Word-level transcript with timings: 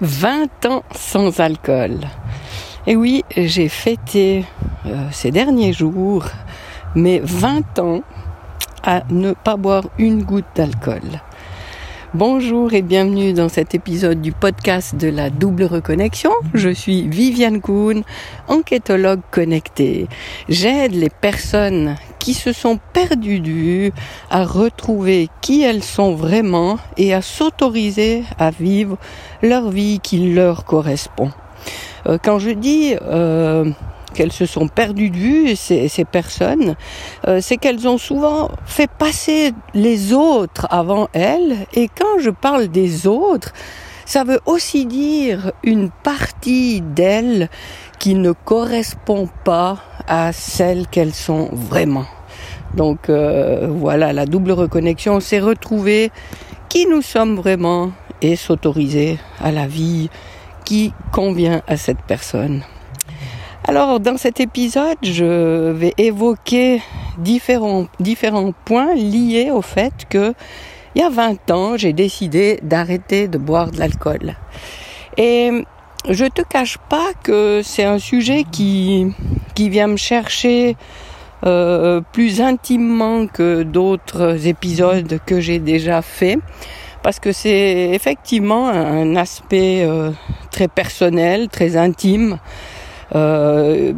20 0.00 0.66
ans 0.66 0.82
sans 0.94 1.40
alcool. 1.40 2.00
Et 2.86 2.96
oui, 2.96 3.24
j'ai 3.36 3.68
fêté 3.68 4.44
euh, 4.86 5.08
ces 5.12 5.30
derniers 5.30 5.72
jours 5.72 6.26
mes 6.96 7.20
20 7.20 7.78
ans 7.78 8.02
à 8.82 9.02
ne 9.10 9.32
pas 9.32 9.56
boire 9.56 9.84
une 9.98 10.22
goutte 10.22 10.44
d'alcool. 10.54 11.20
Bonjour 12.12 12.72
et 12.74 12.82
bienvenue 12.82 13.32
dans 13.32 13.48
cet 13.48 13.74
épisode 13.74 14.20
du 14.20 14.30
podcast 14.30 14.94
de 14.94 15.08
la 15.08 15.30
double 15.30 15.64
reconnexion. 15.64 16.30
Je 16.54 16.68
suis 16.68 17.08
Viviane 17.08 17.60
Kuhn, 17.60 18.02
enquêtologue 18.46 19.22
connectée. 19.30 20.06
J'aide 20.48 20.92
les 20.92 21.10
personnes 21.10 21.96
qui 22.24 22.32
se 22.32 22.54
sont 22.54 22.80
perdues 22.94 23.42
vue 23.50 23.92
à 24.30 24.44
retrouver 24.44 25.28
qui 25.42 25.62
elles 25.62 25.84
sont 25.84 26.14
vraiment 26.14 26.78
et 26.96 27.12
à 27.12 27.20
s'autoriser 27.20 28.24
à 28.38 28.50
vivre 28.50 28.96
leur 29.42 29.68
vie 29.68 30.00
qui 30.02 30.32
leur 30.32 30.64
correspond. 30.64 31.30
Euh, 32.06 32.16
quand 32.22 32.38
je 32.38 32.48
dis 32.48 32.94
euh, 33.02 33.70
qu'elles 34.14 34.32
se 34.32 34.46
sont 34.46 34.68
perdues 34.68 35.10
de 35.10 35.16
vue, 35.18 35.54
ces, 35.54 35.88
ces 35.88 36.06
personnes, 36.06 36.76
euh, 37.28 37.40
c'est 37.42 37.58
qu'elles 37.58 37.86
ont 37.86 37.98
souvent 37.98 38.50
fait 38.64 38.90
passer 38.90 39.52
les 39.74 40.14
autres 40.14 40.66
avant 40.70 41.08
elles. 41.12 41.66
Et 41.74 41.88
quand 41.88 42.20
je 42.20 42.30
parle 42.30 42.68
des 42.68 43.06
autres, 43.06 43.52
ça 44.06 44.24
veut 44.24 44.40
aussi 44.46 44.86
dire 44.86 45.52
une 45.62 45.90
partie 45.90 46.80
d'elles 46.80 47.48
qui 47.98 48.14
ne 48.14 48.32
correspond 48.32 49.28
pas 49.44 49.78
à 50.06 50.32
celle 50.32 50.86
qu'elles 50.86 51.14
sont 51.14 51.48
vraiment. 51.52 52.06
Donc 52.74 53.08
euh, 53.08 53.68
voilà, 53.70 54.12
la 54.12 54.26
double 54.26 54.52
reconnexion, 54.52 55.20
c'est 55.20 55.40
retrouver 55.40 56.10
qui 56.68 56.86
nous 56.86 57.02
sommes 57.02 57.36
vraiment 57.36 57.92
et 58.20 58.36
s'autoriser 58.36 59.18
à 59.40 59.52
la 59.52 59.66
vie 59.66 60.10
qui 60.64 60.92
convient 61.12 61.62
à 61.66 61.76
cette 61.76 62.02
personne. 62.06 62.62
Alors, 63.66 63.98
dans 63.98 64.18
cet 64.18 64.40
épisode, 64.40 64.98
je 65.02 65.70
vais 65.70 65.94
évoquer 65.96 66.82
différents, 67.16 67.86
différents 67.98 68.52
points 68.64 68.94
liés 68.94 69.50
au 69.50 69.62
fait 69.62 69.92
que, 70.10 70.34
il 70.94 71.00
y 71.00 71.04
a 71.04 71.10
20 71.10 71.50
ans, 71.50 71.76
j'ai 71.76 71.92
décidé 71.92 72.58
d'arrêter 72.62 73.28
de 73.28 73.38
boire 73.38 73.70
de 73.70 73.78
l'alcool. 73.78 74.34
Et 75.16 75.50
je 76.08 76.24
te 76.26 76.42
cache 76.42 76.78
pas 76.88 77.12
que 77.22 77.62
c'est 77.64 77.84
un 77.84 77.98
sujet 77.98 78.44
qui, 78.50 79.06
qui 79.54 79.68
vient 79.70 79.86
me 79.86 79.96
chercher 79.96 80.76
euh, 81.46 82.00
plus 82.12 82.40
intimement 82.40 83.26
que 83.26 83.62
d'autres 83.62 84.46
épisodes 84.46 85.18
que 85.26 85.40
j'ai 85.40 85.58
déjà 85.58 86.00
faits 86.00 86.38
parce 87.02 87.20
que 87.20 87.32
c'est 87.32 87.90
effectivement 87.92 88.68
un 88.68 89.14
aspect 89.14 89.84
euh, 89.84 90.10
très 90.50 90.68
personnel, 90.68 91.48
très 91.48 91.76
intime 91.76 92.38
euh, 93.14 93.92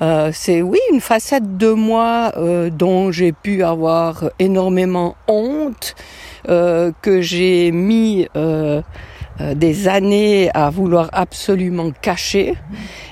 euh, 0.00 0.30
c'est 0.32 0.62
oui 0.62 0.78
une 0.92 1.00
facette 1.00 1.56
de 1.56 1.72
moi 1.72 2.32
euh, 2.36 2.70
dont 2.70 3.10
j'ai 3.10 3.32
pu 3.32 3.62
avoir 3.62 4.30
énormément 4.38 5.16
honte, 5.26 5.94
euh, 6.48 6.92
que 7.02 7.20
j'ai 7.20 7.72
mis 7.72 8.28
euh, 8.36 8.82
des 9.54 9.88
années 9.88 10.50
à 10.54 10.70
vouloir 10.70 11.10
absolument 11.12 11.90
cacher. 11.90 12.54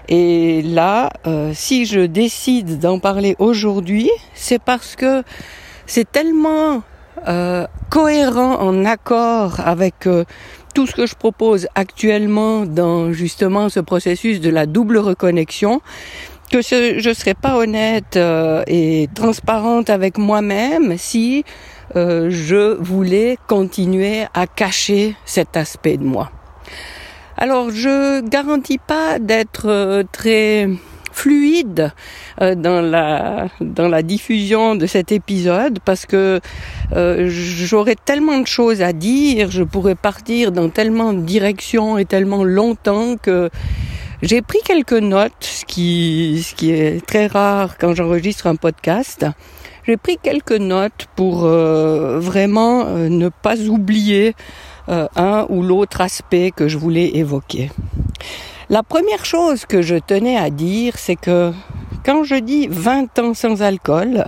Et 0.09 0.63
là, 0.63 1.11
si 1.53 1.87
je 1.87 2.01
décide 2.01 2.81
d'en 2.81 2.99
parler 2.99 3.37
aujourd'hui, 3.39 4.11
c'est 4.35 4.61
parce 4.61 4.97
que 4.97 5.23
c'est 5.87 6.11
tellement 6.11 6.83
cohérent, 7.91 8.57
en 8.61 8.85
accord 8.85 9.61
avec 9.61 10.09
tout 10.77 10.87
ce 10.87 10.95
que 10.95 11.07
je 11.07 11.15
propose 11.15 11.69
actuellement 11.75 12.67
dans 12.67 13.11
justement 13.13 13.71
ce 13.71 13.81
processus 13.81 14.41
de 14.41 14.51
la 14.51 14.67
double 14.67 14.99
reconnexion, 14.99 15.81
que 16.47 16.63
je 16.63 17.09
ne 17.09 17.15
serais 17.15 17.35
pas 17.35 17.57
honnête 17.57 18.17
euh, 18.17 18.63
et 18.67 19.09
transparente 19.15 19.91
avec 19.91 20.19
moi-même 20.19 20.97
si 20.97 21.45
euh, 21.95 22.29
je 22.31 22.77
voulais 22.81 23.39
continuer 23.47 24.25
à 24.35 24.47
cacher 24.47 25.17
cet 25.25 25.57
aspect 25.57 25.97
de 25.97 26.05
moi. 26.05 26.31
Alors 27.37 27.71
je 27.71 28.21
garantis 28.23 28.79
pas 28.79 29.19
d'être 29.19 29.67
euh, 29.69 30.03
très 30.11 30.69
fluide 31.17 31.93
euh, 32.43 32.55
dans 32.55 32.83
la 32.83 33.49
dans 33.61 33.89
la 33.89 34.03
diffusion 34.03 34.75
de 34.75 34.87
cet 34.87 35.13
épisode 35.13 35.79
parce 35.85 36.05
que 36.07 36.41
euh, 36.95 37.27
j'aurais 37.29 37.97
tellement 37.97 38.39
de 38.39 38.47
choses 38.47 38.83
à 38.83 38.93
dire, 38.93 39.51
je 39.51 39.63
pourrais 39.63 39.95
partir 39.95 40.53
dans 40.53 40.69
tellement 40.69 41.13
de 41.15 41.21
directions 41.21 41.99
et 41.99 42.05
tellement 42.05 42.45
longtemps 42.45 43.17
que 43.17 43.51
j'ai 44.23 44.43
pris 44.43 44.59
quelques 44.65 44.93
notes, 44.93 45.33
ce 45.41 45.65
qui 45.65 46.43
ce 46.43 46.55
qui 46.55 46.71
est 46.71 47.05
très 47.05 47.27
rare 47.27 47.79
quand 47.79 47.95
j'enregistre 47.95 48.47
un 48.47 48.57
podcast. 48.57 49.27
J'ai 49.85 49.97
pris 49.97 50.19
quelques 50.21 50.59
notes 50.59 51.07
pour 51.15 51.45
euh, 51.45 52.19
vraiment 52.19 52.87
ne 52.87 53.29
pas 53.29 53.57
oublier 53.61 54.35
un 54.89 55.47
ou 55.49 55.63
l'autre 55.63 56.01
aspect 56.01 56.53
que 56.55 56.69
je 56.69 56.79
voulais 56.79 57.17
évoquer. 57.17 57.71
La 58.69 58.83
première 58.83 59.25
chose 59.25 59.65
que 59.65 59.81
je 59.81 59.95
tenais 59.95 60.37
à 60.37 60.51
dire, 60.51 60.99
c'est 60.99 61.15
que 61.15 61.53
quand 62.05 62.25
je 62.25 62.35
dis 62.35 62.67
20 62.69 63.19
ans 63.21 63.35
sans 63.35 63.63
alcool, 63.63 64.27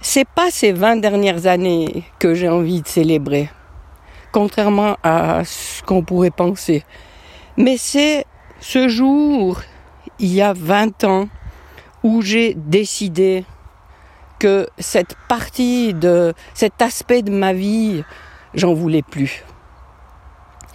c'est 0.00 0.26
pas 0.26 0.50
ces 0.50 0.72
20 0.72 0.96
dernières 0.96 1.46
années 1.46 2.04
que 2.20 2.34
j'ai 2.34 2.48
envie 2.48 2.82
de 2.82 2.86
célébrer, 2.86 3.50
contrairement 4.30 4.96
à 5.02 5.42
ce 5.44 5.82
qu'on 5.82 6.02
pourrait 6.02 6.30
penser. 6.30 6.84
Mais 7.56 7.76
c'est 7.76 8.24
ce 8.60 8.88
jour, 8.88 9.62
il 10.18 10.32
y 10.32 10.42
a 10.42 10.52
20 10.52 11.04
ans, 11.04 11.28
où 12.02 12.22
j'ai 12.22 12.54
décidé 12.54 13.44
que 14.38 14.68
cette 14.78 15.16
partie 15.28 15.94
de 15.94 16.32
cet 16.54 16.80
aspect 16.80 17.22
de 17.22 17.30
ma 17.30 17.52
vie, 17.52 18.04
j'en 18.54 18.74
voulais 18.74 19.02
plus. 19.02 19.44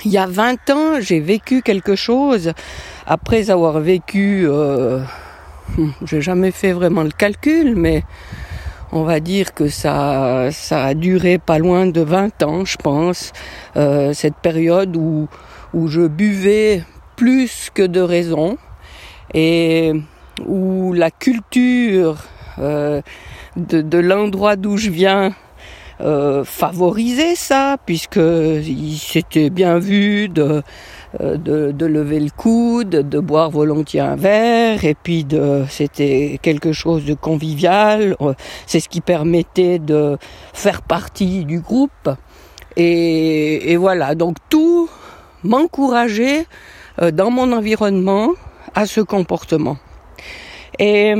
Il 0.05 0.11
y 0.11 0.17
a 0.17 0.27
20 0.27 0.69
ans, 0.69 0.99
j'ai 0.99 1.19
vécu 1.19 1.61
quelque 1.61 1.95
chose. 1.95 2.51
Après 3.05 3.49
avoir 3.49 3.79
vécu, 3.79 4.45
euh, 4.45 5.01
j'ai 6.05 6.21
jamais 6.21 6.51
fait 6.51 6.73
vraiment 6.73 7.03
le 7.03 7.11
calcul, 7.11 7.75
mais 7.75 8.03
on 8.91 9.03
va 9.03 9.19
dire 9.19 9.53
que 9.53 9.69
ça, 9.69 10.49
ça 10.51 10.83
a 10.83 10.93
duré 10.93 11.37
pas 11.37 11.57
loin 11.57 11.85
de 11.85 12.01
20 12.01 12.43
ans, 12.43 12.65
je 12.65 12.77
pense. 12.77 13.31
Euh, 13.77 14.13
cette 14.13 14.35
période 14.35 14.95
où, 14.97 15.27
où 15.73 15.87
je 15.87 16.01
buvais 16.01 16.83
plus 17.23 17.69
que 17.73 17.83
de 17.83 18.01
raison 18.01 18.57
et 19.33 19.93
où 20.45 20.91
la 20.91 21.09
culture 21.09 22.17
euh, 22.59 23.01
de, 23.55 23.97
l'endroit 23.97 24.57
d'où 24.57 24.75
je 24.75 24.89
viens 24.89 25.33
euh, 26.01 26.43
favoriser 26.43 27.35
ça, 27.35 27.77
puisque 27.85 28.17
il 28.17 28.97
s'était 28.97 29.49
bien 29.49 29.79
vu 29.79 30.27
de, 30.27 30.63
euh, 31.21 31.37
de, 31.37 31.85
lever 31.85 32.19
le 32.19 32.29
coude, 32.29 32.89
de 32.89 33.19
boire 33.21 33.51
volontiers 33.51 34.01
un 34.01 34.17
verre, 34.17 34.83
et 34.83 34.95
puis 35.01 35.23
de, 35.23 35.63
c'était 35.69 36.39
quelque 36.41 36.73
chose 36.73 37.05
de 37.05 37.13
convivial. 37.13 38.17
C'est 38.67 38.81
ce 38.81 38.89
qui 38.89 38.99
permettait 38.99 39.79
de 39.79 40.17
faire 40.51 40.81
partie 40.81 41.45
du 41.45 41.61
groupe. 41.61 42.09
Et 42.75 43.77
voilà, 43.77 44.13
donc 44.13 44.35
tout 44.49 44.89
m'encourageait 45.45 46.47
dans 46.99 47.31
mon 47.31 47.51
environnement 47.51 48.33
à 48.75 48.85
ce 48.85 49.01
comportement. 49.01 49.77
Et 50.79 51.13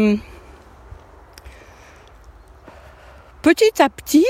petit 3.41 3.81
à 3.81 3.89
petit, 3.89 4.25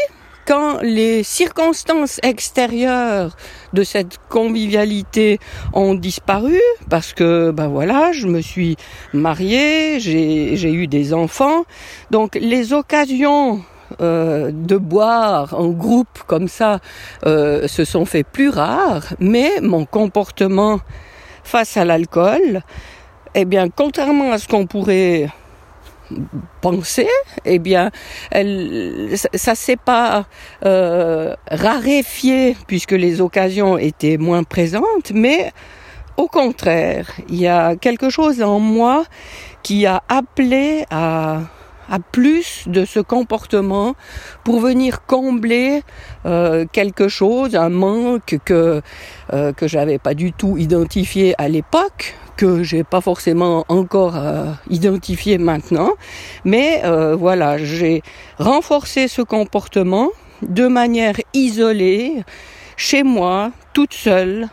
quand 0.45 0.79
les 0.81 1.23
circonstances 1.23 2.19
extérieures 2.23 3.35
de 3.71 3.83
cette 3.83 4.17
convivialité 4.29 5.39
ont 5.73 5.93
disparu, 5.93 6.59
parce 6.89 7.13
que 7.13 7.51
ben 7.51 7.67
voilà, 7.67 8.11
je 8.11 8.27
me 8.27 8.41
suis 8.41 8.75
mariée, 9.13 9.99
j'ai 9.99 10.73
eu 10.73 10.87
des 10.87 11.13
enfants, 11.13 11.63
donc 12.11 12.35
les 12.35 12.73
occasions 12.73 13.61
euh, 14.01 14.51
de 14.51 14.77
boire 14.77 15.53
en 15.53 15.69
groupe 15.69 16.23
comme 16.27 16.47
ça 16.47 16.79
euh, 17.25 17.67
se 17.67 17.85
sont 17.85 18.05
fait 18.05 18.23
plus 18.23 18.49
rares, 18.49 19.13
mais 19.19 19.51
mon 19.61 19.85
comportement 19.85 20.79
face 21.43 21.77
à 21.77 21.85
l'alcool, 21.85 22.61
eh 23.35 23.45
bien, 23.45 23.69
contrairement 23.69 24.31
à 24.31 24.37
ce 24.37 24.47
qu'on 24.47 24.65
pourrait 24.65 25.27
penser, 26.61 27.07
eh 27.45 27.59
bien, 27.59 27.91
elle, 28.31 29.09
ça, 29.33 29.55
s'est 29.55 29.77
pas 29.77 30.25
euh, 30.65 31.35
raréfié 31.49 32.55
puisque 32.67 32.91
les 32.91 33.21
occasions 33.21 33.77
étaient 33.77 34.17
moins 34.17 34.43
présentes, 34.43 35.11
mais 35.13 35.51
au 36.17 36.27
contraire, 36.27 37.11
il 37.29 37.37
y 37.37 37.47
a 37.47 37.75
quelque 37.75 38.09
chose 38.09 38.41
en 38.41 38.59
moi 38.59 39.05
qui 39.63 39.85
a 39.85 40.03
appelé 40.09 40.85
à, 40.91 41.41
à 41.89 41.99
plus 41.99 42.63
de 42.67 42.85
ce 42.85 42.99
comportement 42.99 43.95
pour 44.43 44.59
venir 44.59 45.05
combler 45.05 45.83
euh, 46.25 46.65
quelque 46.71 47.07
chose, 47.07 47.55
un 47.55 47.69
manque 47.69 48.37
que 48.45 48.81
euh, 49.33 49.53
que 49.53 49.67
j'avais 49.67 49.97
pas 49.97 50.13
du 50.13 50.31
tout 50.33 50.57
identifié 50.57 51.35
à 51.37 51.47
l'époque, 51.47 52.15
que 52.37 52.63
j'ai 52.63 52.83
pas 52.83 53.01
forcément 53.01 53.65
encore 53.67 54.15
euh, 54.15 54.51
identifié 54.69 55.37
maintenant, 55.37 55.91
mais 56.45 56.81
voilà, 57.17 57.57
j'ai 57.57 58.01
renforcé 58.37 59.07
ce 59.07 59.21
comportement 59.21 60.09
de 60.41 60.67
manière 60.67 61.15
isolée, 61.33 62.23
chez 62.75 63.03
moi, 63.03 63.51
toute 63.73 63.93
seule, 63.93 64.49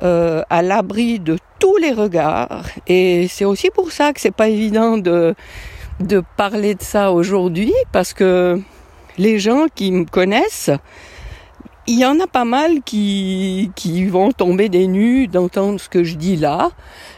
à 0.00 0.62
l'abri 0.62 1.18
de 1.18 1.36
tous 1.58 1.76
les 1.76 1.92
regards. 1.92 2.64
Et 2.86 3.28
c'est 3.28 3.44
aussi 3.44 3.70
pour 3.70 3.92
ça 3.92 4.12
que 4.12 4.20
c'est 4.20 4.34
pas 4.34 4.48
évident 4.48 4.96
de 4.96 5.34
de 6.00 6.22
parler 6.36 6.74
de 6.74 6.82
ça 6.82 7.12
aujourd'hui, 7.12 7.72
parce 7.92 8.14
que 8.14 8.60
les 9.18 9.38
gens 9.38 9.66
qui 9.74 9.92
me 9.92 10.04
connaissent, 10.04 10.70
il 11.86 11.98
y 11.98 12.06
en 12.06 12.20
a 12.20 12.26
pas 12.26 12.44
mal 12.44 12.82
qui, 12.84 13.70
qui 13.74 14.04
vont 14.06 14.32
tomber 14.32 14.68
des 14.68 14.86
nues 14.86 15.26
d'entendre 15.26 15.80
ce 15.80 15.88
que 15.88 16.04
je 16.04 16.16
dis 16.16 16.36
là, 16.36 16.70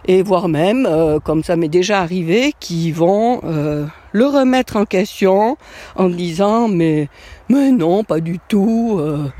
et 0.07 0.23
voire 0.23 0.49
même, 0.49 0.87
euh, 0.87 1.21
comme 1.21 1.45
ça 1.45 1.57
m'est 1.57 1.69
déjà 1.69 2.01
arrivé, 2.01 2.55
qui 2.59 2.91
vont 2.91 3.41
euh, 3.45 3.87
le 4.13 4.27
remettre 4.27 4.77
en 4.77 4.85
question 4.85 5.57
en 5.97 6.09
disant 6.09 6.69
mais 6.69 7.09
mais 7.49 7.71
non 7.71 8.03
pas 8.03 8.21
du 8.21 8.39
tout, 8.49 8.97
euh, 8.99 9.31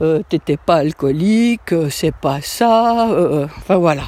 euh, 0.00 0.22
t'étais 0.28 0.56
pas 0.56 0.76
alcoolique, 0.76 1.72
euh, 1.72 1.88
c'est 1.90 2.14
pas 2.14 2.40
ça. 2.40 3.10
euh, 3.10 3.46
enfin 3.58 3.76
voilà, 3.76 4.04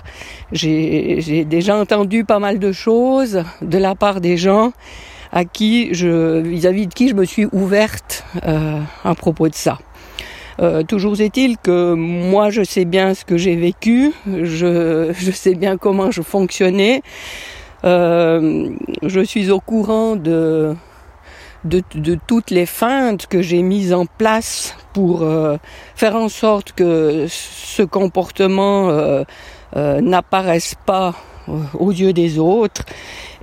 j'ai 0.53 1.45
déjà 1.45 1.77
entendu 1.77 2.25
pas 2.25 2.39
mal 2.39 2.59
de 2.59 2.73
choses 2.73 3.43
de 3.63 3.79
la 3.79 3.95
part 3.95 4.21
des 4.21 4.37
gens 4.37 4.73
à 5.33 5.45
qui 5.45 5.95
je 5.95 6.41
vis-à-vis 6.41 6.87
de 6.87 6.95
qui 6.95 7.09
je 7.09 7.15
me 7.15 7.25
suis 7.25 7.47
ouverte 7.53 8.25
euh, 8.47 8.81
à 9.05 9.15
propos 9.15 9.49
de 9.49 9.55
ça. 9.55 9.79
Euh, 10.61 10.83
toujours 10.83 11.21
est-il 11.21 11.57
que 11.57 11.95
moi 11.95 12.51
je 12.51 12.63
sais 12.63 12.85
bien 12.85 13.15
ce 13.15 13.25
que 13.25 13.37
j'ai 13.37 13.57
vécu, 13.57 14.13
je, 14.27 15.13
je 15.17 15.31
sais 15.31 15.55
bien 15.55 15.77
comment 15.77 16.11
je 16.11 16.23
fonctionnais, 16.23 17.03
Euh, 17.83 18.69
je 19.03 19.21
suis 19.25 19.51
au 19.51 19.59
courant 19.59 20.15
de, 20.15 20.75
de, 21.65 21.83
de 21.95 22.19
toutes 22.27 22.51
les 22.51 22.67
feintes 22.67 23.27
que 23.27 23.43
j'ai 23.43 23.63
mises 23.63 23.93
en 23.93 24.07
place 24.07 24.75
pour 24.93 25.23
euh, 25.23 25.57
faire 25.95 26.17
en 26.17 26.29
sorte 26.29 26.73
que 26.73 27.27
ce 27.29 27.83
comportement 27.83 28.91
euh, 28.91 29.25
euh, 29.77 30.01
n'apparaisse 30.01 30.75
pas 30.87 31.15
euh, 31.49 31.53
aux 31.79 31.91
yeux 31.91 32.13
des 32.13 32.39
autres. 32.39 32.83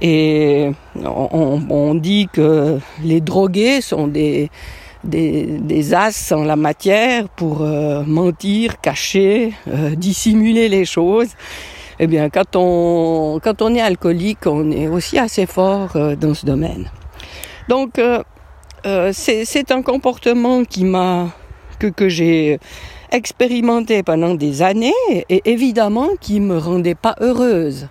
Et 0.01 0.71
on, 1.03 1.61
on 1.69 1.95
dit 1.95 2.27
que 2.31 2.79
les 3.03 3.21
drogués 3.21 3.81
sont 3.81 4.07
des, 4.07 4.49
des, 5.03 5.45
des 5.59 5.93
as 5.93 6.31
en 6.31 6.43
la 6.43 6.55
matière 6.55 7.29
pour 7.29 7.61
euh, 7.61 8.03
mentir, 8.05 8.79
cacher, 8.81 9.53
dissimuler 9.95 10.69
les 10.69 10.85
choses. 10.85 11.29
Eh 11.99 12.05
bien, 12.05 12.29
quand 12.29 12.55
on, 12.55 13.39
quand 13.43 13.63
on 13.63 13.73
est 13.73 13.81
alcoolique, 13.81 14.45
on 14.45 14.69
est 14.69 14.87
aussi 14.87 15.17
assez 15.17 15.47
fort 15.47 15.97
dans 16.19 16.35
ce 16.35 16.45
domaine. 16.45 16.91
Donc, 17.67 17.99
euh, 17.99 18.23
euh, 18.85 19.11
c'est 19.13 19.71
un 19.71 19.81
comportement 19.81 20.63
qui 20.63 20.85
m'a 20.85 21.29
que, 21.79 21.87
que 21.87 22.07
j'ai 22.07 22.59
expérimenté 23.11 24.03
pendant 24.03 24.35
des 24.35 24.61
années 24.61 24.93
et 25.29 25.41
évidemment 25.45 26.09
qui 26.19 26.39
me 26.39 26.57
rendait 26.57 26.95
pas 26.95 27.15
heureuse. 27.19 27.89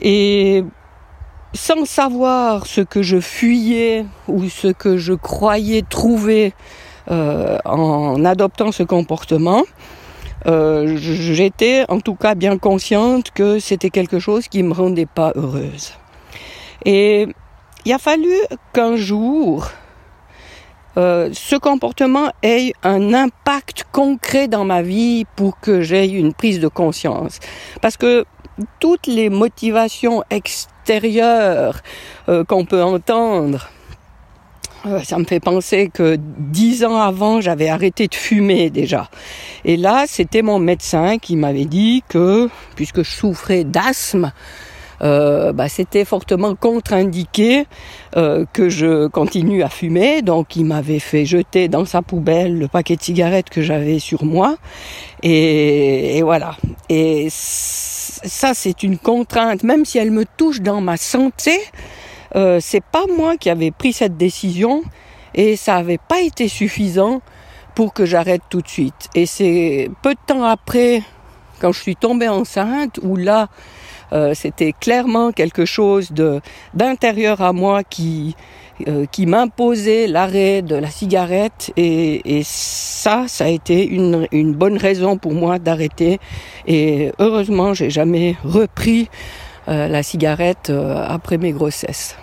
Et 0.00 0.62
sans 1.54 1.84
savoir 1.84 2.66
ce 2.66 2.80
que 2.80 3.02
je 3.02 3.20
fuyais 3.20 4.04
ou 4.28 4.48
ce 4.48 4.68
que 4.68 4.96
je 4.98 5.12
croyais 5.14 5.82
trouver 5.82 6.54
euh, 7.10 7.58
en 7.64 8.24
adoptant 8.24 8.72
ce 8.72 8.82
comportement, 8.82 9.64
j'étais 10.44 11.84
en 11.88 12.00
tout 12.00 12.14
cas 12.14 12.34
bien 12.34 12.58
consciente 12.58 13.30
que 13.30 13.58
c'était 13.58 13.90
quelque 13.90 14.18
chose 14.18 14.48
qui 14.48 14.62
me 14.62 14.72
rendait 14.72 15.06
pas 15.06 15.32
heureuse. 15.34 15.92
Et 16.84 17.28
il 17.84 17.92
a 17.92 17.98
fallu 17.98 18.32
qu'un 18.72 18.96
jour, 18.96 19.68
euh, 20.96 21.30
ce 21.32 21.56
comportement 21.56 22.30
ait 22.42 22.72
un 22.82 23.14
impact 23.14 23.84
concret 23.92 24.46
dans 24.48 24.64
ma 24.64 24.82
vie 24.82 25.24
pour 25.36 25.58
que 25.58 25.80
j'aie 25.80 26.08
une 26.08 26.34
prise 26.34 26.60
de 26.60 26.68
conscience. 26.68 27.40
Parce 27.80 27.96
que 27.96 28.24
toutes 28.78 29.06
les 29.06 29.30
motivations 29.30 30.22
extérieures 30.30 31.80
euh, 32.28 32.44
qu'on 32.44 32.64
peut 32.66 32.82
entendre, 32.82 33.70
euh, 34.84 35.00
ça 35.02 35.16
me 35.18 35.24
fait 35.24 35.40
penser 35.40 35.90
que 35.92 36.16
dix 36.18 36.84
ans 36.84 36.98
avant, 36.98 37.40
j'avais 37.40 37.68
arrêté 37.68 38.08
de 38.08 38.14
fumer 38.14 38.68
déjà. 38.68 39.08
Et 39.64 39.76
là, 39.76 40.04
c'était 40.06 40.42
mon 40.42 40.58
médecin 40.58 41.18
qui 41.18 41.36
m'avait 41.36 41.66
dit 41.66 42.02
que, 42.08 42.50
puisque 42.74 43.02
je 43.02 43.10
souffrais 43.10 43.64
d'asthme, 43.64 44.32
euh, 45.02 45.52
bah, 45.52 45.68
c'était 45.68 46.04
fortement 46.04 46.54
contre-indiqué 46.54 47.66
euh, 48.16 48.44
que 48.52 48.68
je 48.68 49.08
continue 49.08 49.62
à 49.62 49.68
fumer. 49.68 50.22
Donc, 50.22 50.54
il 50.56 50.64
m'avait 50.64 51.00
fait 51.00 51.24
jeter 51.24 51.68
dans 51.68 51.84
sa 51.84 52.02
poubelle 52.02 52.58
le 52.58 52.68
paquet 52.68 52.96
de 52.96 53.02
cigarettes 53.02 53.50
que 53.50 53.62
j'avais 53.62 53.98
sur 53.98 54.24
moi. 54.24 54.56
Et, 55.22 56.20
voilà. 56.22 56.56
Et 56.88 57.28
ça, 57.30 58.54
c'est 58.54 58.82
une 58.82 58.98
contrainte, 58.98 59.64
même 59.64 59.84
si 59.84 59.98
elle 59.98 60.10
me 60.10 60.24
touche 60.36 60.60
dans 60.60 60.80
ma 60.80 60.96
santé. 60.96 61.58
Euh, 62.34 62.58
c'est 62.60 62.82
pas 62.82 63.04
moi 63.14 63.36
qui 63.36 63.50
avais 63.50 63.70
pris 63.70 63.92
cette 63.92 64.16
décision 64.16 64.82
et 65.34 65.56
ça 65.56 65.76
avait 65.76 65.98
pas 65.98 66.20
été 66.20 66.48
suffisant 66.48 67.20
pour 67.74 67.92
que 67.92 68.06
j'arrête 68.06 68.42
tout 68.48 68.62
de 68.62 68.68
suite. 68.68 69.08
Et 69.14 69.26
c'est 69.26 69.90
peu 70.02 70.14
de 70.14 70.20
temps 70.26 70.44
après, 70.44 71.02
quand 71.60 71.72
je 71.72 71.80
suis 71.80 71.96
tombée 71.96 72.28
enceinte, 72.28 73.00
où 73.02 73.16
là, 73.16 73.48
euh, 74.12 74.32
c'était 74.34 74.72
clairement 74.72 75.32
quelque 75.32 75.64
chose 75.64 76.12
d'intérieur 76.74 77.40
à 77.40 77.52
moi 77.52 77.82
qui 77.82 78.36
euh, 78.88 79.06
qui 79.10 79.26
m'imposait 79.26 80.06
l'arrêt 80.06 80.60
de 80.60 80.74
la 80.74 80.90
cigarette 80.90 81.72
et, 81.76 82.42
ça, 82.44 83.24
ça 83.28 83.44
a 83.44 83.48
été 83.48 83.86
une, 83.86 84.26
une 84.32 84.54
bonne 84.54 84.76
raison 84.76 85.18
pour 85.18 85.32
moi 85.32 85.58
d'arrêter. 85.58 86.18
Et 86.66 87.12
heureusement, 87.18 87.74
j'ai 87.74 87.90
jamais 87.90 88.36
repris 88.44 89.08
euh, 89.68 89.88
la 89.88 90.02
cigarette 90.02 90.72
après 91.06 91.38
mes 91.38 91.52
grossesses. 91.52 92.16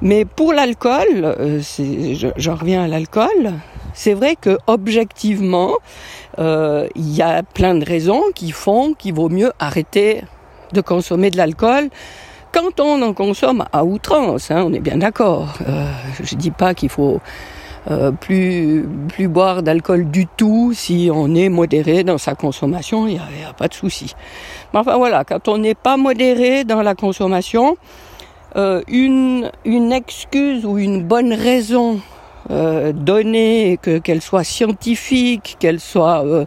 Mais 0.00 0.24
pour 0.24 0.52
l'alcool, 0.52 1.60
j'en 2.36 2.54
reviens 2.54 2.84
à 2.84 2.88
l'alcool, 2.88 3.54
c'est 3.94 4.14
vrai 4.14 4.36
que 4.40 4.58
objectivement, 4.66 5.74
il 6.38 7.14
y 7.14 7.22
a 7.22 7.42
plein 7.42 7.74
de 7.74 7.84
raisons 7.84 8.22
qui 8.34 8.52
font 8.52 8.94
qu'il 8.94 9.14
vaut 9.14 9.28
mieux 9.28 9.52
arrêter 9.58 10.22
de 10.74 10.82
consommer 10.82 11.30
de 11.30 11.38
l'alcool 11.38 11.88
quand 12.54 12.78
on 12.78 13.02
en 13.02 13.14
consomme 13.14 13.64
à 13.72 13.84
outrance, 13.84 14.52
hein, 14.52 14.62
on 14.64 14.72
est 14.72 14.80
bien 14.80 14.98
d'accord. 14.98 15.54
Euh, 15.68 15.90
je 16.22 16.36
dis 16.36 16.52
pas 16.52 16.72
qu'il 16.72 16.88
faut 16.88 17.20
euh, 17.90 18.12
plus 18.12 18.86
plus 19.08 19.26
boire 19.26 19.64
d'alcool 19.64 20.08
du 20.08 20.26
tout 20.28 20.72
si 20.72 21.10
on 21.12 21.34
est 21.34 21.48
modéré 21.48 22.04
dans 22.04 22.16
sa 22.16 22.36
consommation, 22.36 23.08
il 23.08 23.14
n'y 23.14 23.44
a, 23.44 23.52
pas 23.52 23.66
de 23.66 23.74
souci. 23.74 24.14
Mais 24.72 24.78
enfin 24.78 24.96
voilà, 24.96 25.24
quand 25.24 25.48
on 25.48 25.58
n'est 25.58 25.74
pas 25.74 25.96
modéré 25.96 26.62
dans 26.62 26.80
la 26.80 26.94
consommation, 26.94 27.76
euh, 28.54 28.82
une 28.86 29.50
une 29.64 29.92
excuse 29.92 30.64
ou 30.64 30.78
une 30.78 31.02
bonne 31.02 31.32
raison 31.32 32.00
euh, 32.50 32.92
donnée, 32.92 33.78
que 33.80 33.98
qu'elle 33.98 34.22
soit 34.22 34.44
scientifique, 34.44 35.56
qu'elle 35.58 35.80
soit 35.80 36.24
euh, 36.24 36.44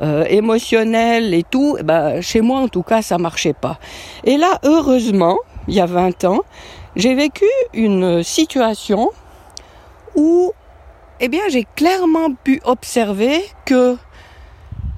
euh, 0.00 0.24
et 0.24 1.42
tout, 1.50 1.76
eh 1.78 1.82
ben, 1.82 2.20
chez 2.20 2.40
moi 2.40 2.60
en 2.60 2.68
tout 2.68 2.82
cas 2.82 3.02
ça 3.02 3.18
marchait 3.18 3.52
pas. 3.54 3.78
Et 4.24 4.36
là, 4.36 4.58
heureusement, 4.64 5.38
il 5.66 5.74
y 5.74 5.80
a 5.80 5.86
20 5.86 6.24
ans, 6.24 6.40
j'ai 6.96 7.14
vécu 7.14 7.44
une 7.72 8.22
situation 8.22 9.10
où 10.14 10.52
eh 11.20 11.28
bien, 11.28 11.42
j'ai 11.48 11.66
clairement 11.74 12.32
pu 12.32 12.60
observer 12.64 13.40
que 13.64 13.96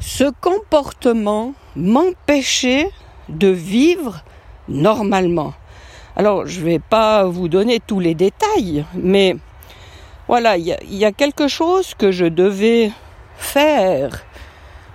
ce 0.00 0.24
comportement 0.40 1.54
m'empêchait 1.76 2.90
de 3.28 3.48
vivre 3.48 4.22
normalement. 4.68 5.54
Alors, 6.16 6.46
je 6.46 6.60
vais 6.60 6.78
pas 6.78 7.24
vous 7.24 7.48
donner 7.48 7.80
tous 7.80 8.00
les 8.00 8.14
détails, 8.14 8.84
mais 8.94 9.36
voilà, 10.30 10.56
il 10.56 10.64
y, 10.64 11.04
a, 11.04 11.10
quelque 11.10 11.48
chose 11.48 11.94
que 11.98 12.12
je 12.12 12.24
devais 12.24 12.92
faire 13.36 14.24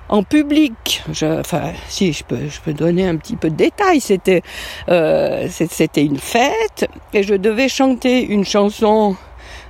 en 0.08 0.24
public. 0.24 1.04
Enfin, 1.10 1.74
si 1.89 2.13
je 2.13 2.24
peux, 2.24 2.72
donner 2.72 3.06
un 3.06 3.18
petit 3.18 3.36
peu 3.36 3.50
de 3.50 3.56
détails. 3.56 4.00
C'était, 4.00 4.44
euh, 4.88 5.50
c'était 5.50 6.06
une 6.06 6.20
fête 6.20 6.89
et 7.12 7.22
je 7.22 7.36
devais 7.36 7.68
chanter 7.68 8.25
une 8.25 8.46
chanson 8.46 9.18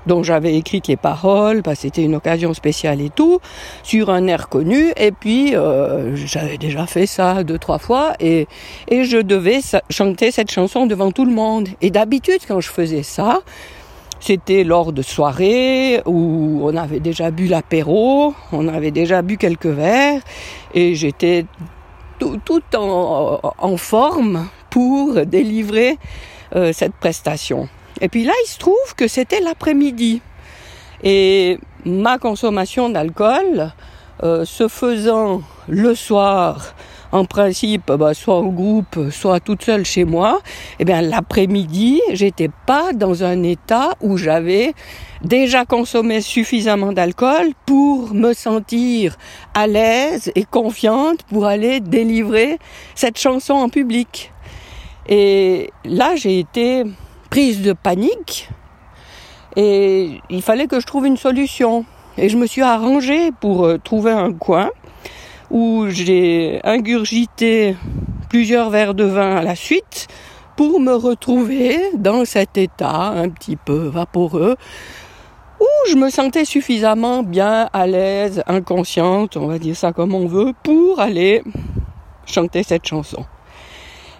dont 0.05 0.21
j'avais 0.21 0.55
écrit 0.55 0.83
les 0.87 0.97
paroles, 0.97 1.63
parce 1.63 1.79
c'était 1.79 2.03
une 2.03 2.13
occasion 2.13 2.53
spéciale 2.53 3.01
et 3.01 3.09
tout, 3.09 3.39
sur 3.81 4.11
un 4.11 4.27
air 4.27 4.49
connu. 4.49 4.93
Et 4.97 5.11
puis 5.11 5.55
euh, 5.55 6.15
j'avais 6.15 6.59
déjà 6.59 6.85
fait 6.85 7.07
ça 7.07 7.43
deux 7.43 7.57
trois 7.57 7.79
fois 7.79 8.13
et 8.19 8.47
je 8.87 9.17
devais 9.17 9.61
chanter 9.89 10.29
cette 10.29 10.51
chanson 10.51 10.85
devant 10.85 11.11
tout 11.11 11.25
le 11.25 11.33
monde. 11.33 11.69
Et 11.81 11.89
d'habitude 11.89 12.41
quand 12.47 12.61
je 12.61 12.69
faisais 12.69 13.01
ça, 13.01 13.41
c'était 14.25 14.63
lors 14.63 14.91
de 14.91 15.03
soirées 15.03 16.01
où 16.07 16.61
on 16.63 16.75
avait 16.75 16.99
déjà 16.99 17.29
bu 17.29 17.45
l'apéro, 17.45 18.33
on 18.51 18.67
avait 18.67 18.89
déjà 18.89 19.21
bu 19.21 19.37
quelques 19.37 19.67
verres 19.67 20.21
et 20.73 20.95
j'étais 20.95 21.45
tout, 22.17 22.61
en, 22.73 23.77
forme 23.77 24.47
pour 24.71 25.23
délivrer 25.27 25.99
euh, 26.55 26.73
cette 26.73 26.95
prestation. 26.95 27.69
Et 28.01 28.09
puis 28.09 28.23
là, 28.23 28.33
il 28.45 28.49
se 28.49 28.57
trouve 28.57 28.95
que 28.97 29.07
c'était 29.07 29.41
l'après-midi. 29.41 30.21
Et 31.03 31.59
ma 31.85 32.17
consommation 32.17 32.89
d'alcool, 32.89 33.73
euh, 34.23 34.43
se 34.43 34.67
faisant 34.67 35.43
le 35.67 35.93
soir, 35.93 36.73
en 37.15 37.23
principe, 37.23 37.91
bah, 37.93 38.13
soit 38.13 38.39
au 38.39 38.51
groupe, 38.51 39.09
soit 39.09 39.39
toute 39.39 39.63
seule 39.63 39.85
chez 39.85 40.03
moi, 40.03 40.41
eh 40.79 40.85
bien 40.85 41.01
l'après-midi, 41.01 42.01
j'étais 42.11 42.49
pas 42.65 42.91
dans 42.91 43.23
un 43.23 43.41
état 43.43 43.91
où 44.01 44.17
j'avais 44.17 44.73
déjà 45.21 45.63
consommé 45.63 46.19
suffisamment 46.19 46.91
d'alcool 46.91 47.53
pour 47.65 48.13
me 48.13 48.33
sentir 48.33 49.15
à 49.53 49.65
l'aise 49.65 50.29
et 50.35 50.43
confiante 50.43 51.23
pour 51.23 51.45
aller 51.45 51.79
délivrer 51.79 52.59
cette 52.95 53.17
chanson 53.17 53.53
en 53.53 53.69
public. 53.69 54.33
Et 55.07 55.71
là, 55.85 56.17
j'ai 56.17 56.39
été 56.39 56.83
prise 57.29 57.61
de 57.61 57.71
panique 57.71 58.49
et 59.55 60.19
il 60.29 60.41
fallait 60.41 60.67
que 60.67 60.81
je 60.81 60.85
trouve 60.85 61.05
une 61.05 61.17
solution. 61.17 61.85
Et 62.17 62.27
je 62.27 62.37
me 62.37 62.45
suis 62.45 62.61
arrangée 62.61 63.31
pour 63.31 63.65
euh, 63.65 63.77
trouver 63.77 64.11
un 64.11 64.31
coin 64.33 64.69
où 65.55 65.85
j'ai 65.87 66.59
ingurgité 66.65 67.77
plusieurs 68.27 68.69
verres 68.69 68.93
de 68.93 69.05
vin 69.05 69.37
à 69.37 69.41
la 69.41 69.55
suite 69.55 70.07
pour 70.57 70.81
me 70.81 70.93
retrouver 70.93 71.79
dans 71.93 72.25
cet 72.25 72.57
état 72.57 73.13
un 73.15 73.29
petit 73.29 73.55
peu 73.55 73.87
vaporeux 73.87 74.57
où 75.61 75.89
je 75.89 75.95
me 75.95 76.09
sentais 76.09 76.43
suffisamment 76.43 77.23
bien 77.23 77.69
à 77.71 77.87
l'aise, 77.87 78.43
inconsciente, 78.47 79.37
on 79.37 79.47
va 79.47 79.57
dire 79.57 79.77
ça 79.77 79.93
comme 79.93 80.13
on 80.13 80.27
veut, 80.27 80.51
pour 80.61 80.99
aller 80.99 81.41
chanter 82.25 82.61
cette 82.63 82.85
chanson. 82.85 83.23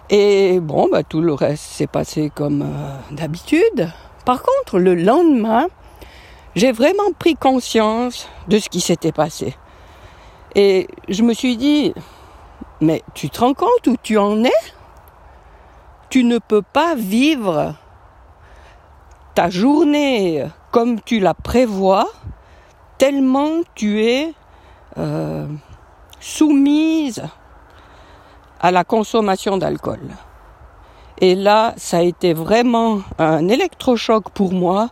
Et 0.08 0.58
bon, 0.60 0.88
bah, 0.90 1.02
tout 1.02 1.20
le 1.20 1.34
reste 1.34 1.64
s'est 1.64 1.86
passé 1.86 2.32
comme 2.34 2.62
euh, 2.62 3.14
d'habitude. 3.14 3.92
Par 4.24 4.42
contre, 4.42 4.78
le 4.78 4.94
lendemain, 4.94 5.66
j'ai 6.54 6.72
vraiment 6.72 7.12
pris 7.18 7.34
conscience 7.34 8.26
de 8.48 8.58
ce 8.58 8.70
qui 8.70 8.80
s'était 8.80 9.12
passé. 9.12 9.54
Et 10.58 10.88
je 11.10 11.22
me 11.22 11.34
suis 11.34 11.58
dit, 11.58 11.92
mais 12.80 13.02
tu 13.12 13.28
te 13.28 13.40
rends 13.40 13.52
compte 13.52 13.86
où 13.86 13.96
tu 14.02 14.16
en 14.16 14.42
es? 14.42 14.50
Tu 16.08 16.24
ne 16.24 16.38
peux 16.38 16.62
pas 16.62 16.94
vivre 16.94 17.74
ta 19.34 19.50
journée 19.50 20.46
comme 20.72 21.00
tu 21.02 21.20
la 21.20 21.34
prévois 21.34 22.08
tellement 22.96 23.60
tu 23.74 24.02
es 24.02 24.32
euh, 24.96 25.46
soumise 26.20 27.22
à 28.58 28.70
la 28.70 28.82
consommation 28.82 29.58
d'alcool. 29.58 30.00
Et 31.18 31.34
là, 31.34 31.74
ça 31.76 31.98
a 31.98 32.02
été 32.02 32.32
vraiment 32.32 33.00
un 33.18 33.46
électrochoc 33.48 34.30
pour 34.30 34.52
moi 34.52 34.88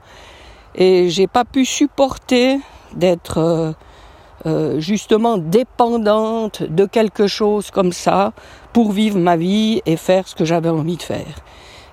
et 0.75 1.09
j'ai 1.09 1.27
pas 1.27 1.47
pu 1.47 1.65
supporter 1.65 2.59
d'être 2.95 3.39
euh, 3.39 3.73
euh, 4.47 4.79
justement 4.79 5.39
dépendante 5.39 6.63
de 6.63 6.85
quelque 6.85 7.27
chose 7.27 7.71
comme 7.71 7.93
ça 7.93 8.33
pour 8.73 8.93
vivre 8.93 9.19
ma 9.19 9.37
vie 9.37 9.81
et 9.87 9.97
faire 9.97 10.29
ce 10.29 10.35
que 10.35 10.45
j'avais 10.45 10.69
envie 10.69 10.97
de 10.97 11.03
faire. 11.03 11.35